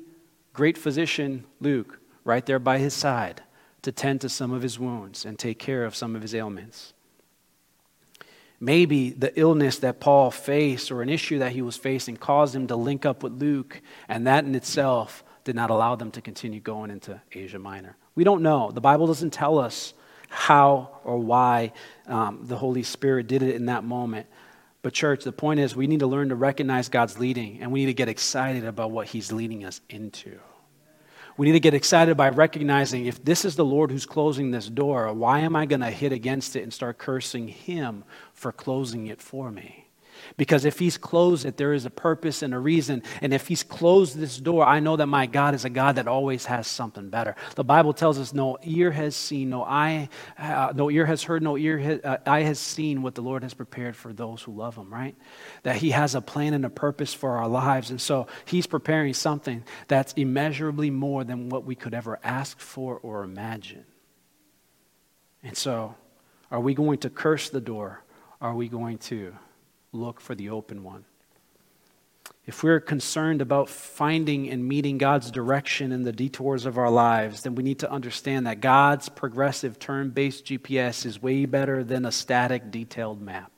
[0.53, 1.99] great physician, Luke?
[2.23, 3.41] Right there by his side
[3.85, 6.93] to tend to some of his wounds and take care of some of his ailments.
[8.59, 12.65] Maybe the illness that Paul faced or an issue that he was facing caused him
[12.67, 16.59] to link up with Luke, and that in itself did not allow them to continue
[16.59, 17.95] going into Asia Minor.
[18.15, 18.71] We don't know.
[18.71, 19.93] The Bible doesn't tell us
[20.29, 21.71] how or why
[22.07, 24.25] um, the Holy Spirit did it in that moment.
[24.81, 27.81] But, church, the point is we need to learn to recognize God's leading, and we
[27.81, 30.39] need to get excited about what He's leading us into.
[31.37, 34.69] We need to get excited by recognizing if this is the Lord who's closing this
[34.69, 39.07] door, why am I going to hit against it and start cursing Him for closing
[39.07, 39.84] it for me?
[40.37, 43.03] Because if he's closed it, there is a purpose and a reason.
[43.21, 46.07] And if he's closed this door, I know that my God is a God that
[46.07, 47.35] always has something better.
[47.55, 51.43] The Bible tells us no ear has seen, no eye, uh, no ear has heard,
[51.43, 54.53] no ear has, uh, eye has seen what the Lord has prepared for those who
[54.53, 55.15] love him, right?
[55.63, 57.89] That he has a plan and a purpose for our lives.
[57.91, 62.97] And so he's preparing something that's immeasurably more than what we could ever ask for
[62.99, 63.85] or imagine.
[65.43, 65.95] And so,
[66.49, 68.03] are we going to curse the door?
[68.41, 69.35] Are we going to
[69.95, 71.05] look for the open one.
[72.45, 77.41] If we're concerned about finding and meeting God's direction in the detours of our lives,
[77.41, 82.05] then we need to understand that God's progressive turn based GPS is way better than
[82.05, 83.51] a static detailed map.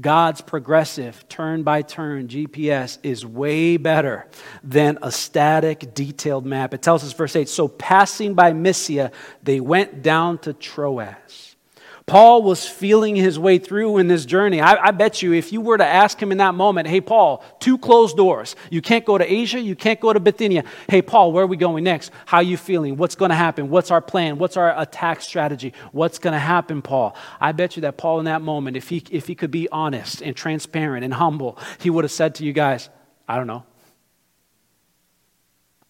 [0.00, 4.26] God's progressive turn by turn GPS is way better
[4.64, 6.74] than a static detailed map.
[6.74, 11.53] It tells us, verse 8 So passing by Mysia, they went down to Troas.
[12.06, 14.60] Paul was feeling his way through in this journey.
[14.60, 17.42] I, I, bet you, if you were to ask him in that moment, hey, Paul,
[17.60, 18.56] two closed doors.
[18.68, 20.64] You can't go to Asia, you can't go to Bithynia.
[20.86, 22.10] Hey, Paul, where are we going next?
[22.26, 22.98] How are you feeling?
[22.98, 23.70] What's going to happen?
[23.70, 24.36] What's our plan?
[24.36, 25.72] What's our attack strategy?
[25.92, 27.16] What's going to happen, Paul?
[27.40, 30.20] I bet you that Paul, in that moment, if he, if he could be honest
[30.20, 32.90] and transparent and humble, he would have said to you guys,
[33.26, 33.64] I don't know.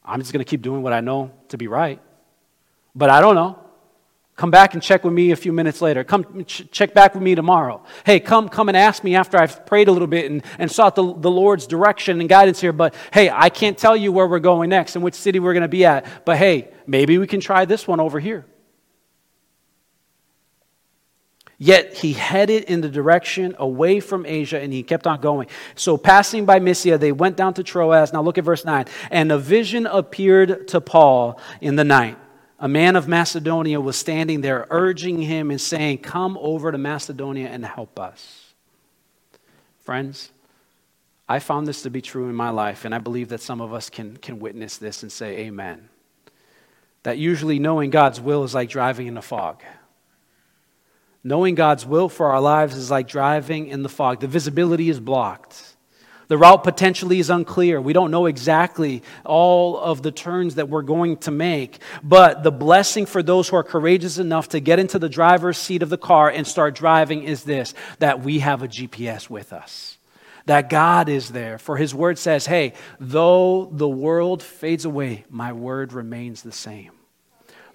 [0.04, 2.00] I'm just going to keep doing what I know to be right.
[2.94, 3.63] But I don't know.
[4.36, 6.02] Come back and check with me a few minutes later.
[6.02, 7.84] Come ch- check back with me tomorrow.
[8.04, 10.96] Hey, come, come and ask me after I've prayed a little bit and, and sought
[10.96, 12.72] the, the Lord's direction and guidance here.
[12.72, 15.62] But hey, I can't tell you where we're going next and which city we're going
[15.62, 16.24] to be at.
[16.24, 18.44] But hey, maybe we can try this one over here.
[21.56, 25.46] Yet he headed in the direction away from Asia and he kept on going.
[25.76, 28.12] So, passing by Mysia, they went down to Troas.
[28.12, 28.86] Now, look at verse 9.
[29.12, 32.18] And a vision appeared to Paul in the night
[32.58, 37.48] a man of Macedonia was standing there urging him and saying, Come over to Macedonia
[37.48, 38.54] and help us.
[39.80, 40.30] Friends,
[41.28, 43.72] I found this to be true in my life, and I believe that some of
[43.72, 45.88] us can, can witness this and say, Amen.
[47.02, 49.62] That usually knowing God's will is like driving in a fog.
[51.22, 54.20] Knowing God's will for our lives is like driving in the fog.
[54.20, 55.73] The visibility is blocked.
[56.28, 57.80] The route potentially is unclear.
[57.80, 61.80] We don't know exactly all of the turns that we're going to make.
[62.02, 65.82] But the blessing for those who are courageous enough to get into the driver's seat
[65.82, 69.98] of the car and start driving is this that we have a GPS with us.
[70.46, 71.58] That God is there.
[71.58, 76.90] For his word says, hey, though the world fades away, my word remains the same.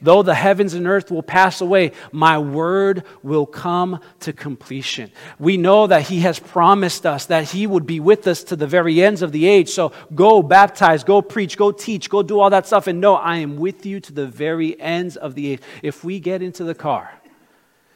[0.01, 5.11] Though the heavens and earth will pass away, my word will come to completion.
[5.37, 8.67] We know that he has promised us that he would be with us to the
[8.67, 9.69] very ends of the age.
[9.69, 12.87] So go baptize, go preach, go teach, go do all that stuff.
[12.87, 15.61] And know I am with you to the very ends of the age.
[15.83, 17.11] If we get into the car,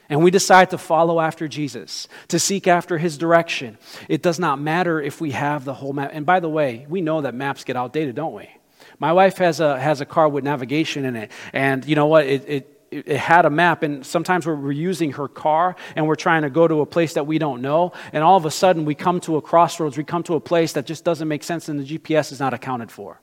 [0.09, 3.77] and we decide to follow after Jesus, to seek after his direction,
[4.09, 6.11] it does not matter if we have the whole map.
[6.13, 8.49] And by the way, we know that maps get outdated, don't we?
[8.99, 11.31] My wife has a, has a car with navigation in it.
[11.51, 12.25] And you know what?
[12.25, 16.15] It, it, it had a map, and sometimes we're, we're using her car and we're
[16.15, 17.91] trying to go to a place that we don't know.
[18.11, 20.73] And all of a sudden, we come to a crossroads, we come to a place
[20.73, 23.19] that just doesn't make sense, and the GPS is not accounted for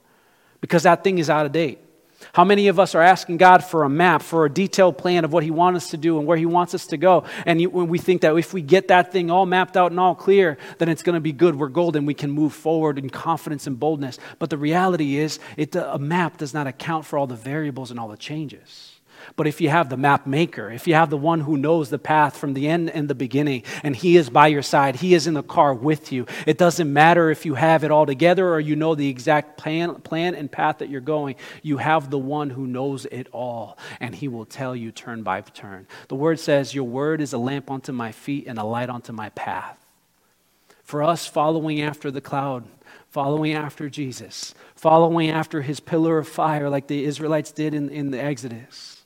[0.59, 1.79] because that thing is out of date.
[2.33, 5.33] How many of us are asking God for a map, for a detailed plan of
[5.33, 7.25] what He wants us to do and where He wants us to go?
[7.45, 10.57] And we think that if we get that thing all mapped out and all clear,
[10.77, 11.55] then it's going to be good.
[11.55, 12.05] We're golden.
[12.05, 14.19] We can move forward in confidence and boldness.
[14.39, 17.99] But the reality is, it, a map does not account for all the variables and
[17.99, 19.00] all the changes.
[19.35, 21.99] But if you have the map maker, if you have the one who knows the
[21.99, 25.27] path from the end and the beginning, and he is by your side, he is
[25.27, 28.59] in the car with you, it doesn't matter if you have it all together or
[28.59, 31.35] you know the exact plan, plan and path that you're going.
[31.61, 35.41] You have the one who knows it all, and he will tell you turn by
[35.41, 35.87] turn.
[36.07, 39.11] The word says, Your word is a lamp unto my feet and a light unto
[39.11, 39.77] my path.
[40.83, 42.65] For us, following after the cloud,
[43.09, 48.11] following after Jesus, following after his pillar of fire like the Israelites did in, in
[48.11, 49.00] the Exodus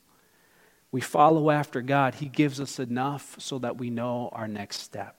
[0.96, 5.18] we follow after God, He gives us enough so that we know our next step.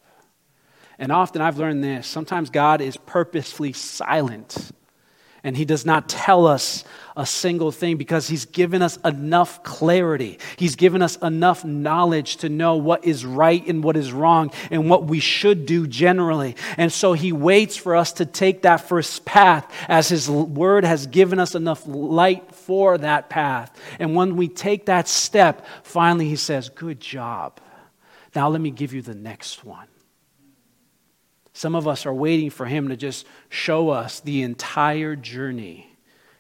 [0.99, 4.73] And often I've learned this sometimes God is purposefully silent
[5.47, 6.83] and he does not tell us
[7.17, 10.41] a single thing because he's given us enough clarity.
[10.57, 14.91] He's given us enough knowledge to know what is right and what is wrong and
[14.91, 16.57] what we should do generally.
[16.77, 21.07] And so he waits for us to take that first path as his word has
[21.07, 23.79] given us enough light for that path.
[24.00, 27.61] And when we take that step, finally he says, Good job.
[28.35, 29.87] Now let me give you the next one.
[31.52, 35.86] Some of us are waiting for Him to just show us the entire journey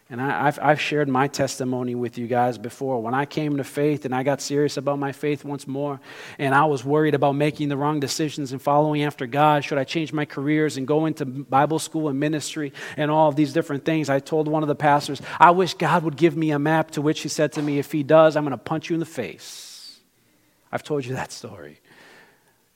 [0.08, 3.02] And I, have I've shared my testimony with you guys before.
[3.02, 5.98] When I came to faith and I got serious about my faith once more,
[6.38, 9.84] and I was worried about making the wrong decisions and following after God, should I
[9.84, 13.84] change my careers and go into Bible school and ministry and all of these different
[13.84, 14.08] things?
[14.08, 17.02] I told one of the pastors, I wish God would give me a map, to
[17.02, 19.06] which he said to me, If he does, I'm going to punch you in the
[19.06, 19.98] face.
[20.70, 21.80] I've told you that story.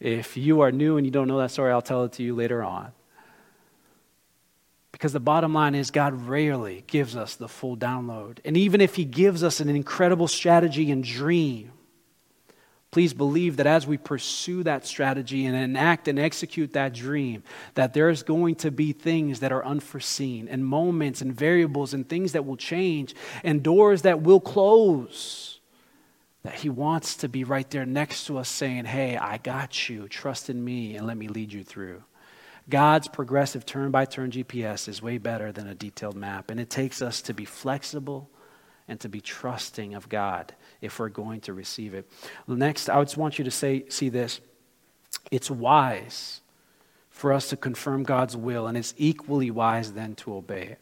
[0.01, 2.35] If you are new and you don't know that story, I'll tell it to you
[2.35, 2.91] later on.
[5.01, 8.37] Because the bottom line is, God rarely gives us the full download.
[8.45, 11.73] And even if He gives us an incredible strategy and dream,
[12.91, 17.43] please believe that as we pursue that strategy and enact and execute that dream,
[17.77, 22.33] that there's going to be things that are unforeseen and moments and variables and things
[22.33, 25.61] that will change and doors that will close.
[26.43, 30.09] That He wants to be right there next to us saying, Hey, I got you.
[30.09, 32.03] Trust in me and let me lead you through.
[32.71, 36.71] God's progressive turn by turn GPS is way better than a detailed map, and it
[36.71, 38.31] takes us to be flexible
[38.89, 42.11] and to be trusting of God if we're going to receive it.
[42.49, 44.41] Next, I just want you to say, see this.
[45.31, 46.41] It's wise
[47.11, 50.79] for us to confirm God's will, and it's equally wise then to obey it.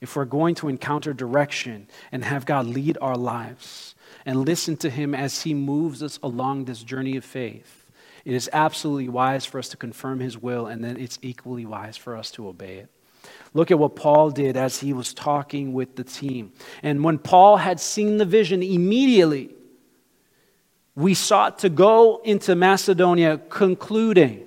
[0.00, 4.90] If we're going to encounter direction and have God lead our lives and listen to
[4.90, 7.79] Him as He moves us along this journey of faith,
[8.24, 11.96] it is absolutely wise for us to confirm his will, and then it's equally wise
[11.96, 12.90] for us to obey it.
[13.52, 16.52] Look at what Paul did as he was talking with the team.
[16.82, 19.50] And when Paul had seen the vision, immediately
[20.94, 24.46] we sought to go into Macedonia, concluding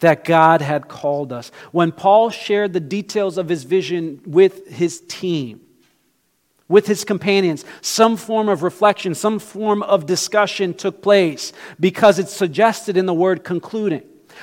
[0.00, 1.50] that God had called us.
[1.72, 5.60] When Paul shared the details of his vision with his team,
[6.68, 12.32] with his companions, some form of reflection, some form of discussion took place because it's
[12.32, 14.02] suggested in the word concluding.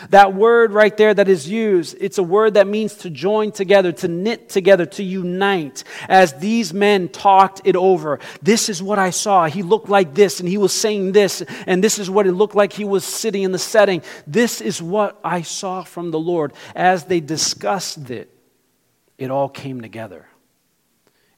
[0.10, 3.92] That word right there that is used, it's a word that means to join together,
[3.92, 5.84] to knit together, to unite.
[6.10, 9.46] As these men talked it over, this is what I saw.
[9.46, 12.56] He looked like this, and he was saying this, and this is what it looked
[12.56, 14.02] like he was sitting in the setting.
[14.26, 16.54] This is what I saw from the Lord.
[16.76, 18.30] As they discussed it,
[19.18, 20.28] it all came together.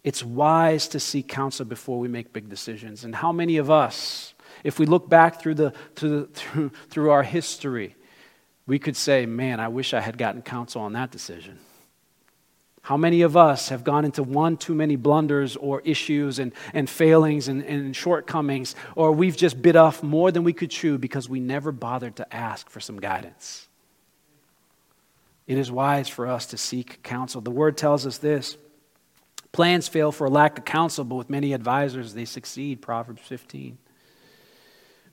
[0.05, 3.05] It's wise to seek counsel before we make big decisions.
[3.05, 7.23] And how many of us, if we look back through, the, through, through, through our
[7.23, 7.95] history,
[8.67, 11.57] we could say, man, I wish I had gotten counsel on that decision.
[12.83, 16.87] How many of us have gone into one too many blunders or issues and, and
[16.87, 21.27] failings and, and shortcomings, or we've just bit off more than we could chew because
[21.27, 23.67] we never bothered to ask for some guidance?
[25.47, 27.41] It is wise for us to seek counsel.
[27.41, 28.55] The word tells us this
[29.55, 32.81] Plans fail for lack of counsel, but with many advisors they succeed.
[32.81, 33.77] Proverbs 15.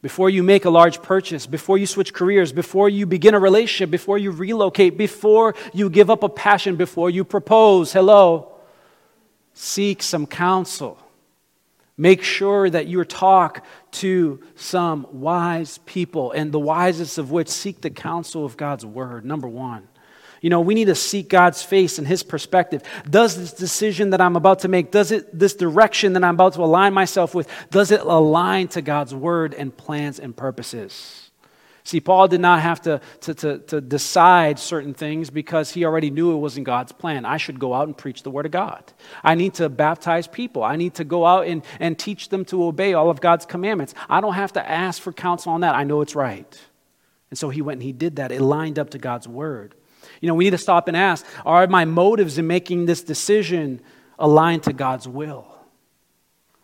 [0.03, 3.89] Before you make a large purchase, before you switch careers, before you begin a relationship,
[3.93, 8.53] before you relocate, before you give up a passion, before you propose, hello,
[9.55, 10.99] seek some counsel.
[11.97, 17.81] Make sure that you talk to some wise people, and the wisest of which seek
[17.81, 19.25] the counsel of God's word.
[19.25, 19.87] Number one.
[20.43, 22.83] You know, we need to seek God's face and His perspective.
[23.09, 26.55] Does this decision that I'm about to make, does it, this direction that I'm about
[26.55, 31.31] to align myself with, does it align to God's word and plans and purposes?
[31.85, 36.11] See, Paul did not have to, to, to, to, decide certain things because he already
[36.11, 37.25] knew it wasn't God's plan.
[37.25, 38.85] I should go out and preach the word of God.
[39.25, 40.63] I need to baptize people.
[40.63, 43.95] I need to go out and, and teach them to obey all of God's commandments.
[44.09, 45.75] I don't have to ask for counsel on that.
[45.75, 46.61] I know it's right.
[47.31, 48.31] And so he went and he did that.
[48.31, 49.75] It lined up to God's word.
[50.23, 53.83] You know, we need to stop and ask are my motives in making this decision
[54.19, 55.47] aligned to God's will?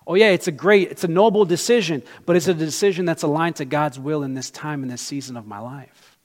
[0.07, 3.57] Oh, yeah, it's a great, it's a noble decision, but it's a decision that's aligned
[3.57, 6.17] to God's will in this time, in this season of my life.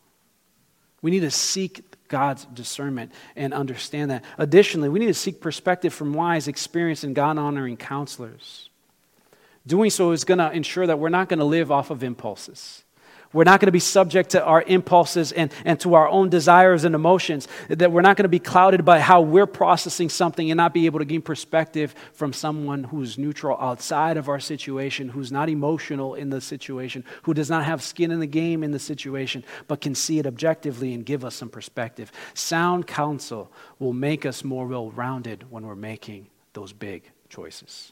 [1.01, 4.23] We need to seek God's discernment and understand that.
[4.37, 8.69] Additionally, we need to seek perspective from wise, experienced, and God honoring counselors.
[9.65, 12.82] Doing so is going to ensure that we're not going to live off of impulses.
[13.33, 16.83] We're not going to be subject to our impulses and, and to our own desires
[16.83, 17.47] and emotions.
[17.67, 20.85] That we're not going to be clouded by how we're processing something and not be
[20.85, 26.13] able to gain perspective from someone who's neutral outside of our situation, who's not emotional
[26.13, 29.81] in the situation, who does not have skin in the game in the situation, but
[29.81, 32.11] can see it objectively and give us some perspective.
[32.35, 37.91] Sound counsel will make us more well rounded when we're making those big choices.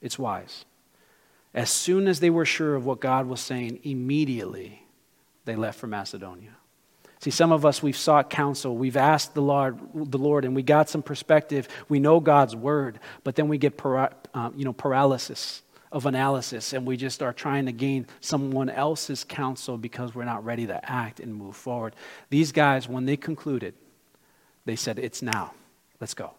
[0.00, 0.64] It's wise.
[1.54, 4.86] As soon as they were sure of what God was saying, immediately
[5.44, 6.56] they left for Macedonia.
[7.20, 8.76] See, some of us, we've sought counsel.
[8.76, 11.68] We've asked the Lord, the Lord and we got some perspective.
[11.88, 16.72] We know God's word, but then we get para, uh, you know, paralysis of analysis
[16.72, 20.90] and we just are trying to gain someone else's counsel because we're not ready to
[20.90, 21.94] act and move forward.
[22.30, 23.74] These guys, when they concluded,
[24.64, 25.52] they said, It's now.
[26.00, 26.32] Let's go.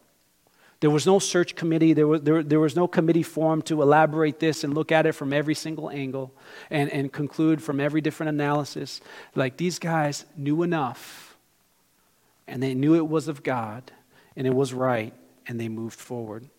[0.82, 1.94] There was no search committee.
[1.94, 5.14] There was, there, there was no committee formed to elaborate this and look at it
[5.14, 6.34] from every single angle
[6.72, 9.00] and, and conclude from every different analysis.
[9.36, 11.38] Like these guys knew enough
[12.48, 13.92] and they knew it was of God
[14.36, 15.14] and it was right
[15.48, 16.50] and they moved forward.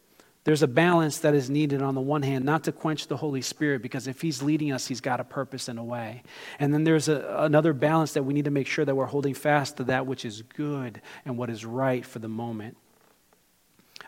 [0.44, 3.42] There's a balance that is needed on the one hand, not to quench the Holy
[3.42, 6.22] Spirit, because if He's leading us, He's got a purpose and a way.
[6.58, 9.34] And then there's a, another balance that we need to make sure that we're holding
[9.34, 12.76] fast to that which is good and what is right for the moment.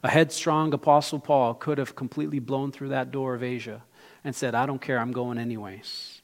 [0.03, 3.83] A headstrong Apostle Paul could have completely blown through that door of Asia
[4.23, 6.23] and said, I don't care, I'm going anyways.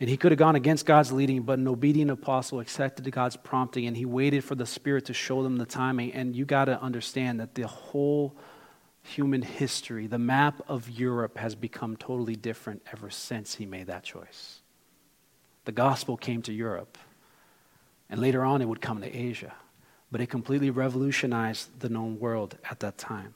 [0.00, 3.86] And he could have gone against God's leading, but an obedient apostle accepted God's prompting
[3.86, 6.12] and he waited for the Spirit to show them the timing.
[6.12, 8.36] And you got to understand that the whole
[9.02, 14.02] human history, the map of Europe has become totally different ever since he made that
[14.02, 14.60] choice.
[15.64, 16.98] The gospel came to Europe,
[18.10, 19.54] and later on it would come to Asia,
[20.14, 23.34] but it completely revolutionized the known world at that time.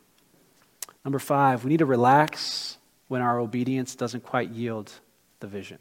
[1.04, 4.92] Number five, we need to relax when our obedience doesn't quite yield
[5.40, 5.80] the vision.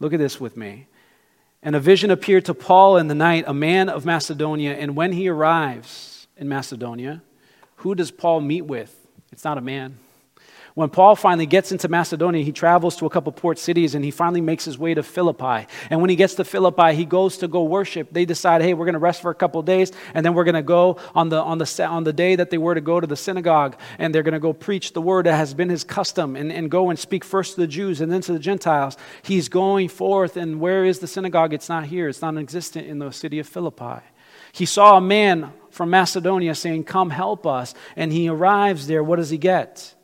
[0.00, 0.86] Look at this with me.
[1.62, 5.12] And a vision appeared to Paul in the night, a man of Macedonia, and when
[5.12, 7.20] he arrives in Macedonia,
[7.76, 9.06] who does Paul meet with?
[9.30, 9.98] It's not a man.
[10.76, 14.10] When Paul finally gets into Macedonia, he travels to a couple port cities and he
[14.10, 15.66] finally makes his way to Philippi.
[15.88, 18.12] And when he gets to Philippi, he goes to go worship.
[18.12, 20.54] They decide, hey, we're going to rest for a couple days and then we're going
[20.54, 23.06] to go on the, on, the, on the day that they were to go to
[23.06, 26.36] the synagogue and they're going to go preach the word that has been his custom
[26.36, 28.98] and, and go and speak first to the Jews and then to the Gentiles.
[29.22, 31.54] He's going forth, and where is the synagogue?
[31.54, 34.04] It's not here, it's non existent in the city of Philippi.
[34.52, 37.74] He saw a man from Macedonia saying, Come help us.
[37.96, 39.02] And he arrives there.
[39.02, 39.95] What does he get?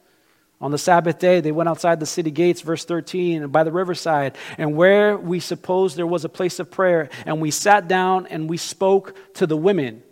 [0.63, 3.73] On the Sabbath day, they went outside the city gates, verse 13, and by the
[3.73, 7.11] riverside, and where we supposed there was a place of prayer.
[7.27, 10.05] And we sat down and we spoke to the women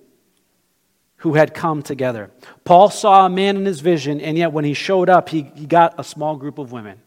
[1.18, 2.32] who had come together.
[2.64, 5.66] Paul saw a man in his vision, and yet when he showed up, he, he
[5.66, 7.01] got a small group of women.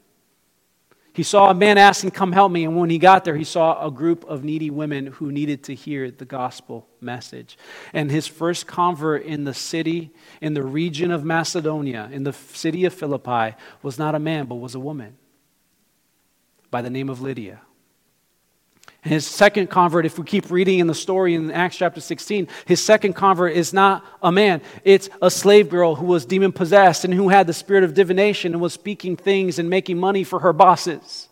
[1.14, 2.66] He saw a man asking, Come help me.
[2.66, 5.76] And when he got there, he saw a group of needy women who needed to
[5.76, 7.58] hear the gospel message.
[7.94, 10.12] And his first convert in the city,
[10.42, 14.56] in the region of Macedonia, in the city of Philippi, was not a man, but
[14.56, 15.18] was a woman
[16.72, 17.62] by the name of Lydia.
[19.04, 22.48] And his second convert, if we keep reading in the story in Acts chapter 16,
[22.66, 24.62] his second convert is not a man.
[24.86, 28.54] It's a slave girl who was demon possessed and who had the spirit of divination
[28.54, 31.28] and was speaking things and making money for her bosses.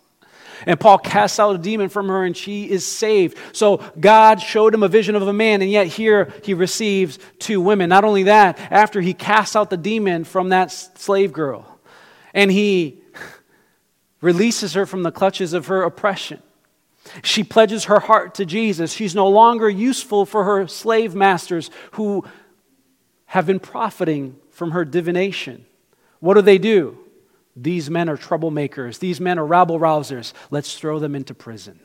[0.66, 3.38] And Paul casts out a demon from her and she is saved.
[3.54, 7.62] So God showed him a vision of a man, and yet here he receives two
[7.62, 7.90] women.
[7.90, 11.80] Not only that, after he casts out the demon from that slave girl
[12.34, 13.02] and he
[14.22, 16.42] releases her from the clutches of her oppression
[17.24, 18.94] she pledges her heart to Jesus.
[18.94, 22.24] She's no longer useful for her slave masters who
[23.26, 25.66] have been profiting from her divination.
[26.20, 26.98] What do they do?
[27.56, 29.00] These men are troublemakers.
[29.00, 30.34] These men are rabble rousers.
[30.52, 31.80] Let's throw them into prison.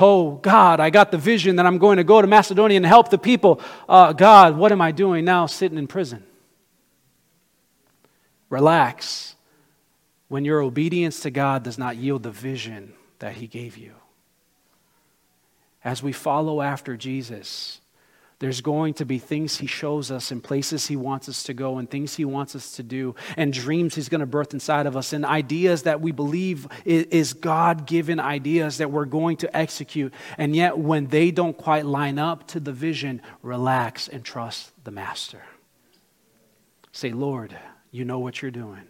[0.00, 3.10] Oh, God, I got the vision that I'm going to go to Macedonia and help
[3.10, 3.60] the people.
[3.88, 6.24] Uh, God, what am I doing now sitting in prison?
[8.50, 9.36] Relax
[10.28, 12.92] when your obedience to God does not yield the vision
[13.24, 13.94] that He gave you.
[15.82, 17.80] As we follow after Jesus,
[18.38, 21.78] there's going to be things He shows us and places He wants us to go
[21.78, 24.94] and things He wants us to do and dreams He's going to birth inside of
[24.94, 30.12] us and ideas that we believe is God given ideas that we're going to execute.
[30.36, 34.90] And yet, when they don't quite line up to the vision, relax and trust the
[34.90, 35.40] Master.
[36.92, 37.56] Say, Lord,
[37.90, 38.82] you know what you're doing.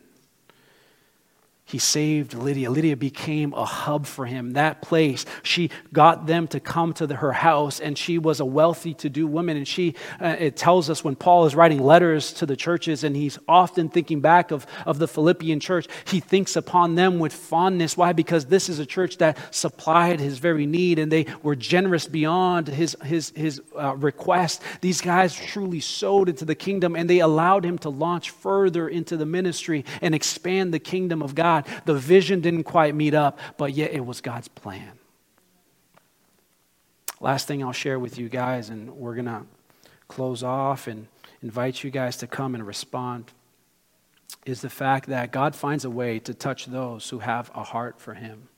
[1.74, 2.70] He saved Lydia.
[2.70, 4.52] Lydia became a hub for him.
[4.52, 8.44] That place, she got them to come to the, her house, and she was a
[8.44, 9.56] wealthy to do woman.
[9.56, 13.16] And she, uh, it tells us when Paul is writing letters to the churches, and
[13.16, 17.96] he's often thinking back of, of the Philippian church, he thinks upon them with fondness.
[17.96, 18.12] Why?
[18.12, 22.68] Because this is a church that supplied his very need, and they were generous beyond
[22.68, 24.62] his, his, his uh, request.
[24.80, 29.16] These guys truly sowed into the kingdom, and they allowed him to launch further into
[29.16, 31.63] the ministry and expand the kingdom of God.
[31.84, 34.92] The vision didn't quite meet up, but yet it was God's plan.
[37.20, 39.42] Last thing I'll share with you guys, and we're going to
[40.08, 41.06] close off and
[41.42, 43.32] invite you guys to come and respond,
[44.44, 48.00] is the fact that God finds a way to touch those who have a heart
[48.00, 48.48] for Him.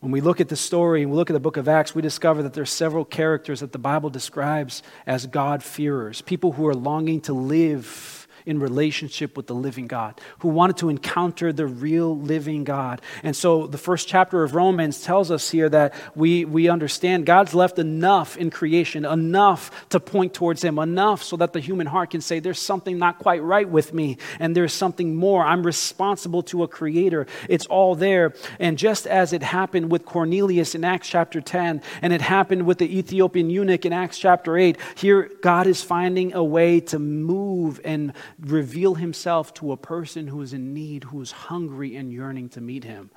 [0.00, 2.02] When we look at the story and we look at the book of Acts, we
[2.02, 6.74] discover that there are several characters that the Bible describes as God-fearers, people who are
[6.74, 12.16] longing to live in relationship with the living God, who wanted to encounter the real
[12.16, 13.02] living God.
[13.24, 17.54] And so the first chapter of Romans tells us here that we, we understand God's
[17.54, 22.10] left enough in creation, enough to point towards Him, enough so that the human heart
[22.10, 25.44] can say, There's something not quite right with me, and there's something more.
[25.44, 27.26] I'm responsible to a creator.
[27.48, 28.32] It's all there.
[28.60, 32.78] And just as it happened with Cornelius in Acts chapter 10, and it happened with
[32.78, 37.80] the Ethiopian eunuch in Acts chapter 8, here God is finding a way to move
[37.84, 42.48] and reveal himself to a person who is in need, who is hungry and yearning
[42.50, 43.10] to meet him.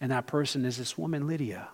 [0.00, 1.68] And that person is this woman, Lydia.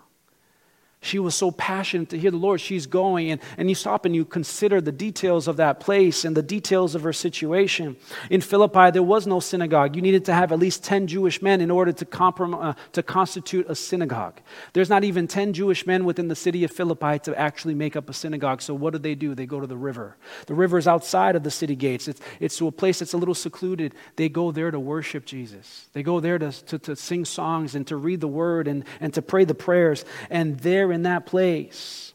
[1.03, 2.61] She was so passionate to hear the Lord.
[2.61, 6.35] She's going, and, and you stop and you consider the details of that place and
[6.35, 7.97] the details of her situation.
[8.29, 9.97] In Philippi, there was no synagogue.
[9.97, 13.03] You needed to have at least 10 Jewish men in order to, comprom- uh, to
[13.03, 14.39] constitute a synagogue.
[14.71, 18.09] There's not even 10 Jewish men within the city of Philippi to actually make up
[18.09, 18.61] a synagogue.
[18.61, 19.35] So, what do they do?
[19.35, 20.15] They go to the river.
[20.47, 23.17] The river is outside of the city gates, it's, it's to a place that's a
[23.17, 23.93] little secluded.
[24.15, 27.85] They go there to worship Jesus, they go there to, to, to sing songs and
[27.87, 30.05] to read the word and, and to pray the prayers.
[30.29, 32.13] And there in that place,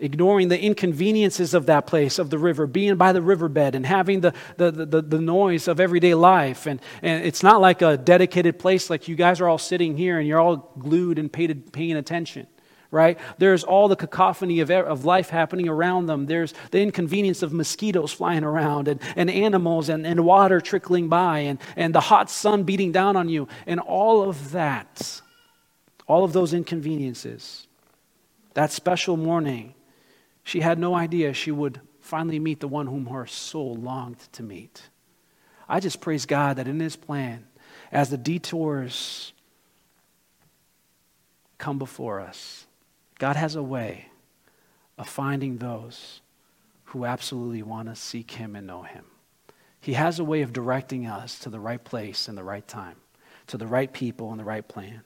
[0.00, 4.20] ignoring the inconveniences of that place, of the river, being by the riverbed and having
[4.20, 6.66] the, the, the, the, noise of everyday life.
[6.66, 10.18] And, and it's not like a dedicated place like you guys are all sitting here
[10.18, 12.46] and you're all glued and paid, paying attention.
[12.92, 13.20] Right?
[13.38, 16.26] There's all the cacophony of, of life happening around them.
[16.26, 21.40] There's the inconvenience of mosquitoes flying around and, and animals and, and water trickling by
[21.40, 23.46] and, and the hot sun beating down on you.
[23.68, 25.20] And all of that,
[26.08, 27.68] all of those inconveniences
[28.54, 29.74] that special morning,
[30.42, 34.42] she had no idea she would finally meet the one whom her soul longed to
[34.42, 34.88] meet.
[35.68, 37.46] I just praise God that in His plan,
[37.92, 39.32] as the detours
[41.58, 42.66] come before us,
[43.18, 44.06] God has a way
[44.98, 46.20] of finding those
[46.84, 49.04] who absolutely want to seek Him and know Him.
[49.80, 52.96] He has a way of directing us to the right place and the right time,
[53.46, 55.02] to the right people and the right plan.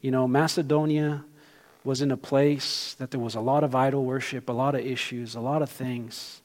[0.00, 1.24] You know, Macedonia
[1.84, 4.86] was in a place that there was a lot of idol worship, a lot of
[4.86, 6.42] issues, a lot of things.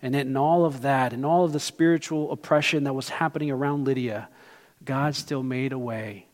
[0.00, 3.84] And in all of that, in all of the spiritual oppression that was happening around
[3.84, 4.28] Lydia,
[4.84, 6.26] God still made a way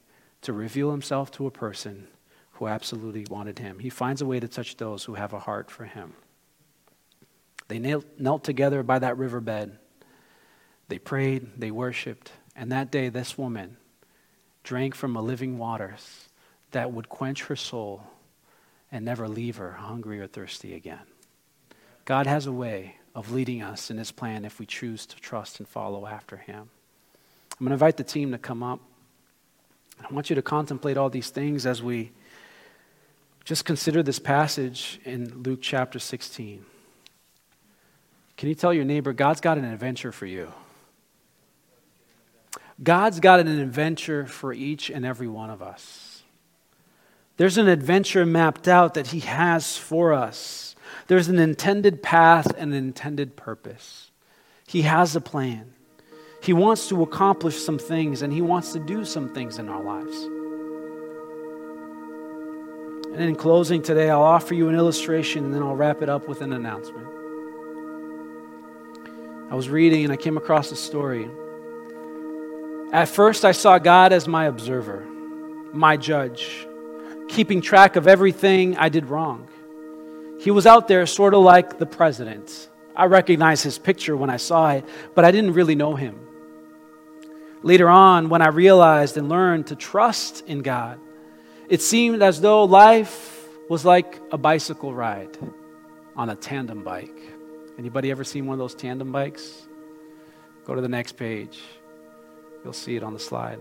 [0.42, 2.06] to reveal himself to a person
[2.52, 3.78] who absolutely wanted him.
[3.78, 6.12] He finds a way to touch those who have a heart for him.
[7.68, 9.78] They knelt, together by that riverbed.
[10.88, 13.78] They prayed, they worshiped, and that day this woman
[14.62, 16.28] drank from a living waters
[16.72, 18.04] that would quench her soul
[18.90, 21.06] and never leave her hungry or thirsty again.
[22.04, 25.58] God has a way of leading us in His plan if we choose to trust
[25.58, 26.68] and follow after Him.
[27.52, 28.80] I'm going to invite the team to come up.
[30.00, 32.12] I want you to contemplate all these things as we
[33.44, 36.64] just consider this passage in Luke chapter 16.
[38.36, 40.52] Can you tell your neighbor, God's got an adventure for you?
[42.82, 46.03] God's got an adventure for each and every one of us.
[47.36, 50.76] There's an adventure mapped out that He has for us.
[51.08, 54.10] There's an intended path and an intended purpose.
[54.66, 55.72] He has a plan.
[56.40, 59.82] He wants to accomplish some things and He wants to do some things in our
[59.82, 60.16] lives.
[63.14, 66.28] And in closing today, I'll offer you an illustration and then I'll wrap it up
[66.28, 67.06] with an announcement.
[69.50, 71.28] I was reading and I came across a story.
[72.92, 75.04] At first, I saw God as my observer,
[75.72, 76.66] my judge
[77.28, 79.48] keeping track of everything I did wrong.
[80.40, 82.68] He was out there sort of like the president.
[82.94, 86.18] I recognized his picture when I saw it, but I didn't really know him.
[87.62, 91.00] Later on, when I realized and learned to trust in God,
[91.68, 95.36] it seemed as though life was like a bicycle ride
[96.14, 97.18] on a tandem bike.
[97.78, 99.66] Anybody ever seen one of those tandem bikes?
[100.66, 101.58] Go to the next page.
[102.62, 103.60] You'll see it on the slide.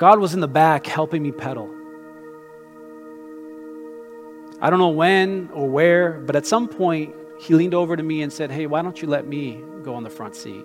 [0.00, 1.68] God was in the back helping me pedal.
[4.58, 8.22] I don't know when or where, but at some point, he leaned over to me
[8.22, 10.64] and said, Hey, why don't you let me go on the front seat?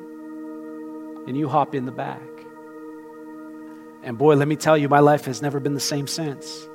[1.27, 2.21] And you hop in the back.
[4.03, 6.65] And boy, let me tell you, my life has never been the same since.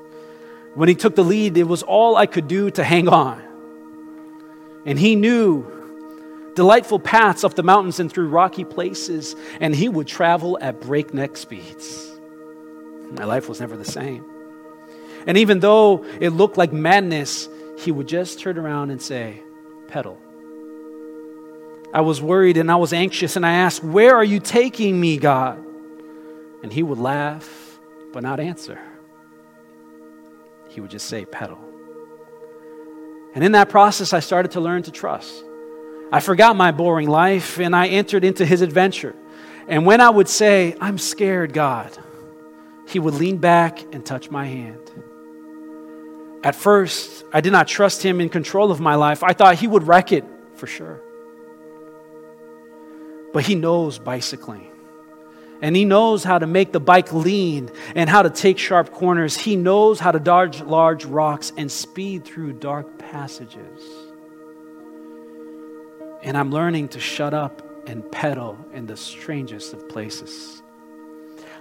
[0.75, 3.43] When he took the lead, it was all I could do to hang on.
[4.85, 10.07] And he knew delightful paths up the mountains and through rocky places, and he would
[10.07, 12.10] travel at breakneck speeds.
[13.11, 14.25] My life was never the same.
[15.27, 17.49] And even though it looked like madness,
[17.79, 19.43] he would just turn around and say,
[19.89, 20.19] Pedal.
[21.93, 25.17] I was worried and I was anxious, and I asked, Where are you taking me,
[25.17, 25.65] God?
[26.63, 27.79] And he would laugh,
[28.13, 28.79] but not answer.
[30.69, 31.59] He would just say, Pedal.
[33.35, 35.45] And in that process, I started to learn to trust.
[36.13, 39.15] I forgot my boring life and I entered into his adventure.
[39.69, 41.97] And when I would say, I'm scared, God,
[42.91, 44.91] he would lean back and touch my hand.
[46.43, 49.22] At first, I did not trust him in control of my life.
[49.22, 50.24] I thought he would wreck it
[50.55, 51.01] for sure.
[53.32, 54.66] But he knows bicycling.
[55.62, 59.36] And he knows how to make the bike lean and how to take sharp corners.
[59.36, 63.82] He knows how to dodge large rocks and speed through dark passages.
[66.22, 70.62] And I'm learning to shut up and pedal in the strangest of places.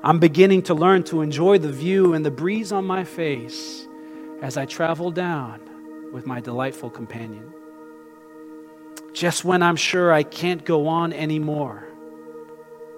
[0.02, 3.86] I'm beginning to learn to enjoy the view and the breeze on my face
[4.42, 5.60] as I travel down
[6.14, 7.54] with my delightful companion.
[9.12, 11.86] Just when I'm sure I can't go on anymore,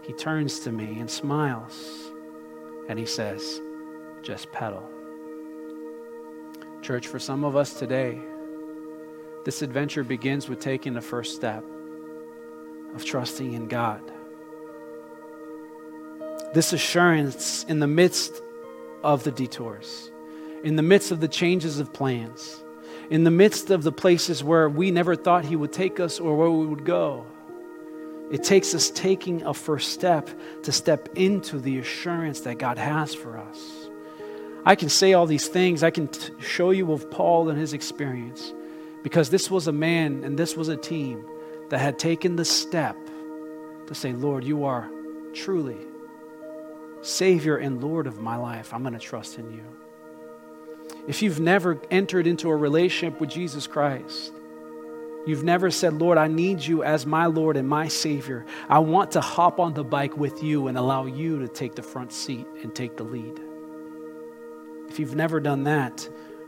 [0.03, 2.11] he turns to me and smiles
[2.87, 3.59] and he says,
[4.21, 4.87] Just pedal.
[6.83, 8.19] Church, for some of us today,
[9.43, 11.63] this adventure begins with taking the first step
[12.93, 14.01] of trusting in God.
[16.53, 18.41] This assurance in the midst
[19.03, 20.11] of the detours,
[20.63, 22.63] in the midst of the changes of plans,
[23.09, 26.35] in the midst of the places where we never thought He would take us or
[26.35, 27.25] where we would go.
[28.31, 30.29] It takes us taking a first step
[30.63, 33.89] to step into the assurance that God has for us.
[34.65, 35.83] I can say all these things.
[35.83, 38.53] I can t- show you of Paul and his experience
[39.03, 41.25] because this was a man and this was a team
[41.69, 42.95] that had taken the step
[43.87, 44.89] to say, Lord, you are
[45.33, 45.77] truly
[47.01, 48.73] Savior and Lord of my life.
[48.73, 49.65] I'm going to trust in you.
[51.07, 54.31] If you've never entered into a relationship with Jesus Christ,
[55.25, 58.45] you've never said, Lord, I need you as my Lord and my Savior.
[58.69, 61.83] I want to hop on the bike with you and allow you to take the
[61.83, 63.39] front seat and take the lead.
[64.89, 66.07] If you've never done that,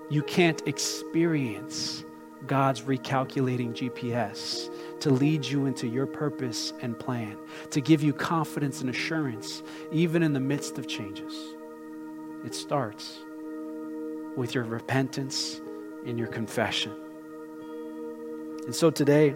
[0.10, 2.04] you can't experience
[2.48, 4.70] God's recalculating GPS
[5.00, 7.38] to lead you into your purpose and plan,
[7.72, 11.34] to give you confidence and assurance, even in the midst of changes.
[12.46, 13.20] It starts
[14.36, 15.62] with your repentance
[16.06, 16.94] and your confession.
[18.66, 19.36] And so today,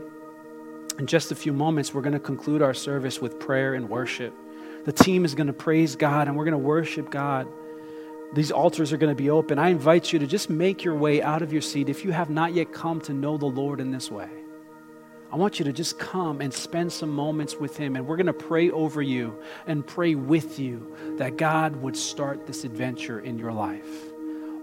[0.99, 4.33] in just a few moments, we're going to conclude our service with prayer and worship.
[4.85, 7.47] The team is going to praise God and we're going to worship God.
[8.33, 9.57] These altars are going to be open.
[9.57, 12.29] I invite you to just make your way out of your seat if you have
[12.29, 14.29] not yet come to know the Lord in this way.
[15.31, 18.27] I want you to just come and spend some moments with Him, and we're going
[18.27, 23.37] to pray over you and pray with you that God would start this adventure in
[23.37, 23.85] your life.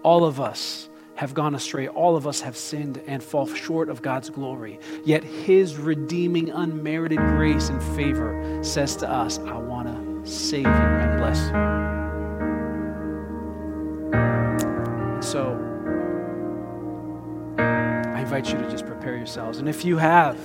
[0.03, 4.03] All of us have gone astray, all of us have sinned and fall short of
[4.03, 4.81] God's glory.
[5.05, 10.71] Yet His redeeming, unmerited grace and favor says to us, I want to save you
[10.71, 12.04] and bless you.
[18.35, 19.59] Invite you to just prepare yourselves.
[19.59, 20.37] And if you have,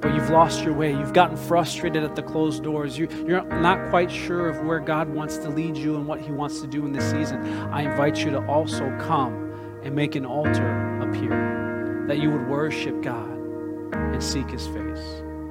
[0.00, 3.90] but you've lost your way, you've gotten frustrated at the closed doors, you, you're not
[3.90, 6.86] quite sure of where God wants to lead you and what He wants to do
[6.86, 9.52] in this season, I invite you to also come
[9.82, 13.36] and make an altar appear, that you would worship God
[13.92, 15.27] and seek His face.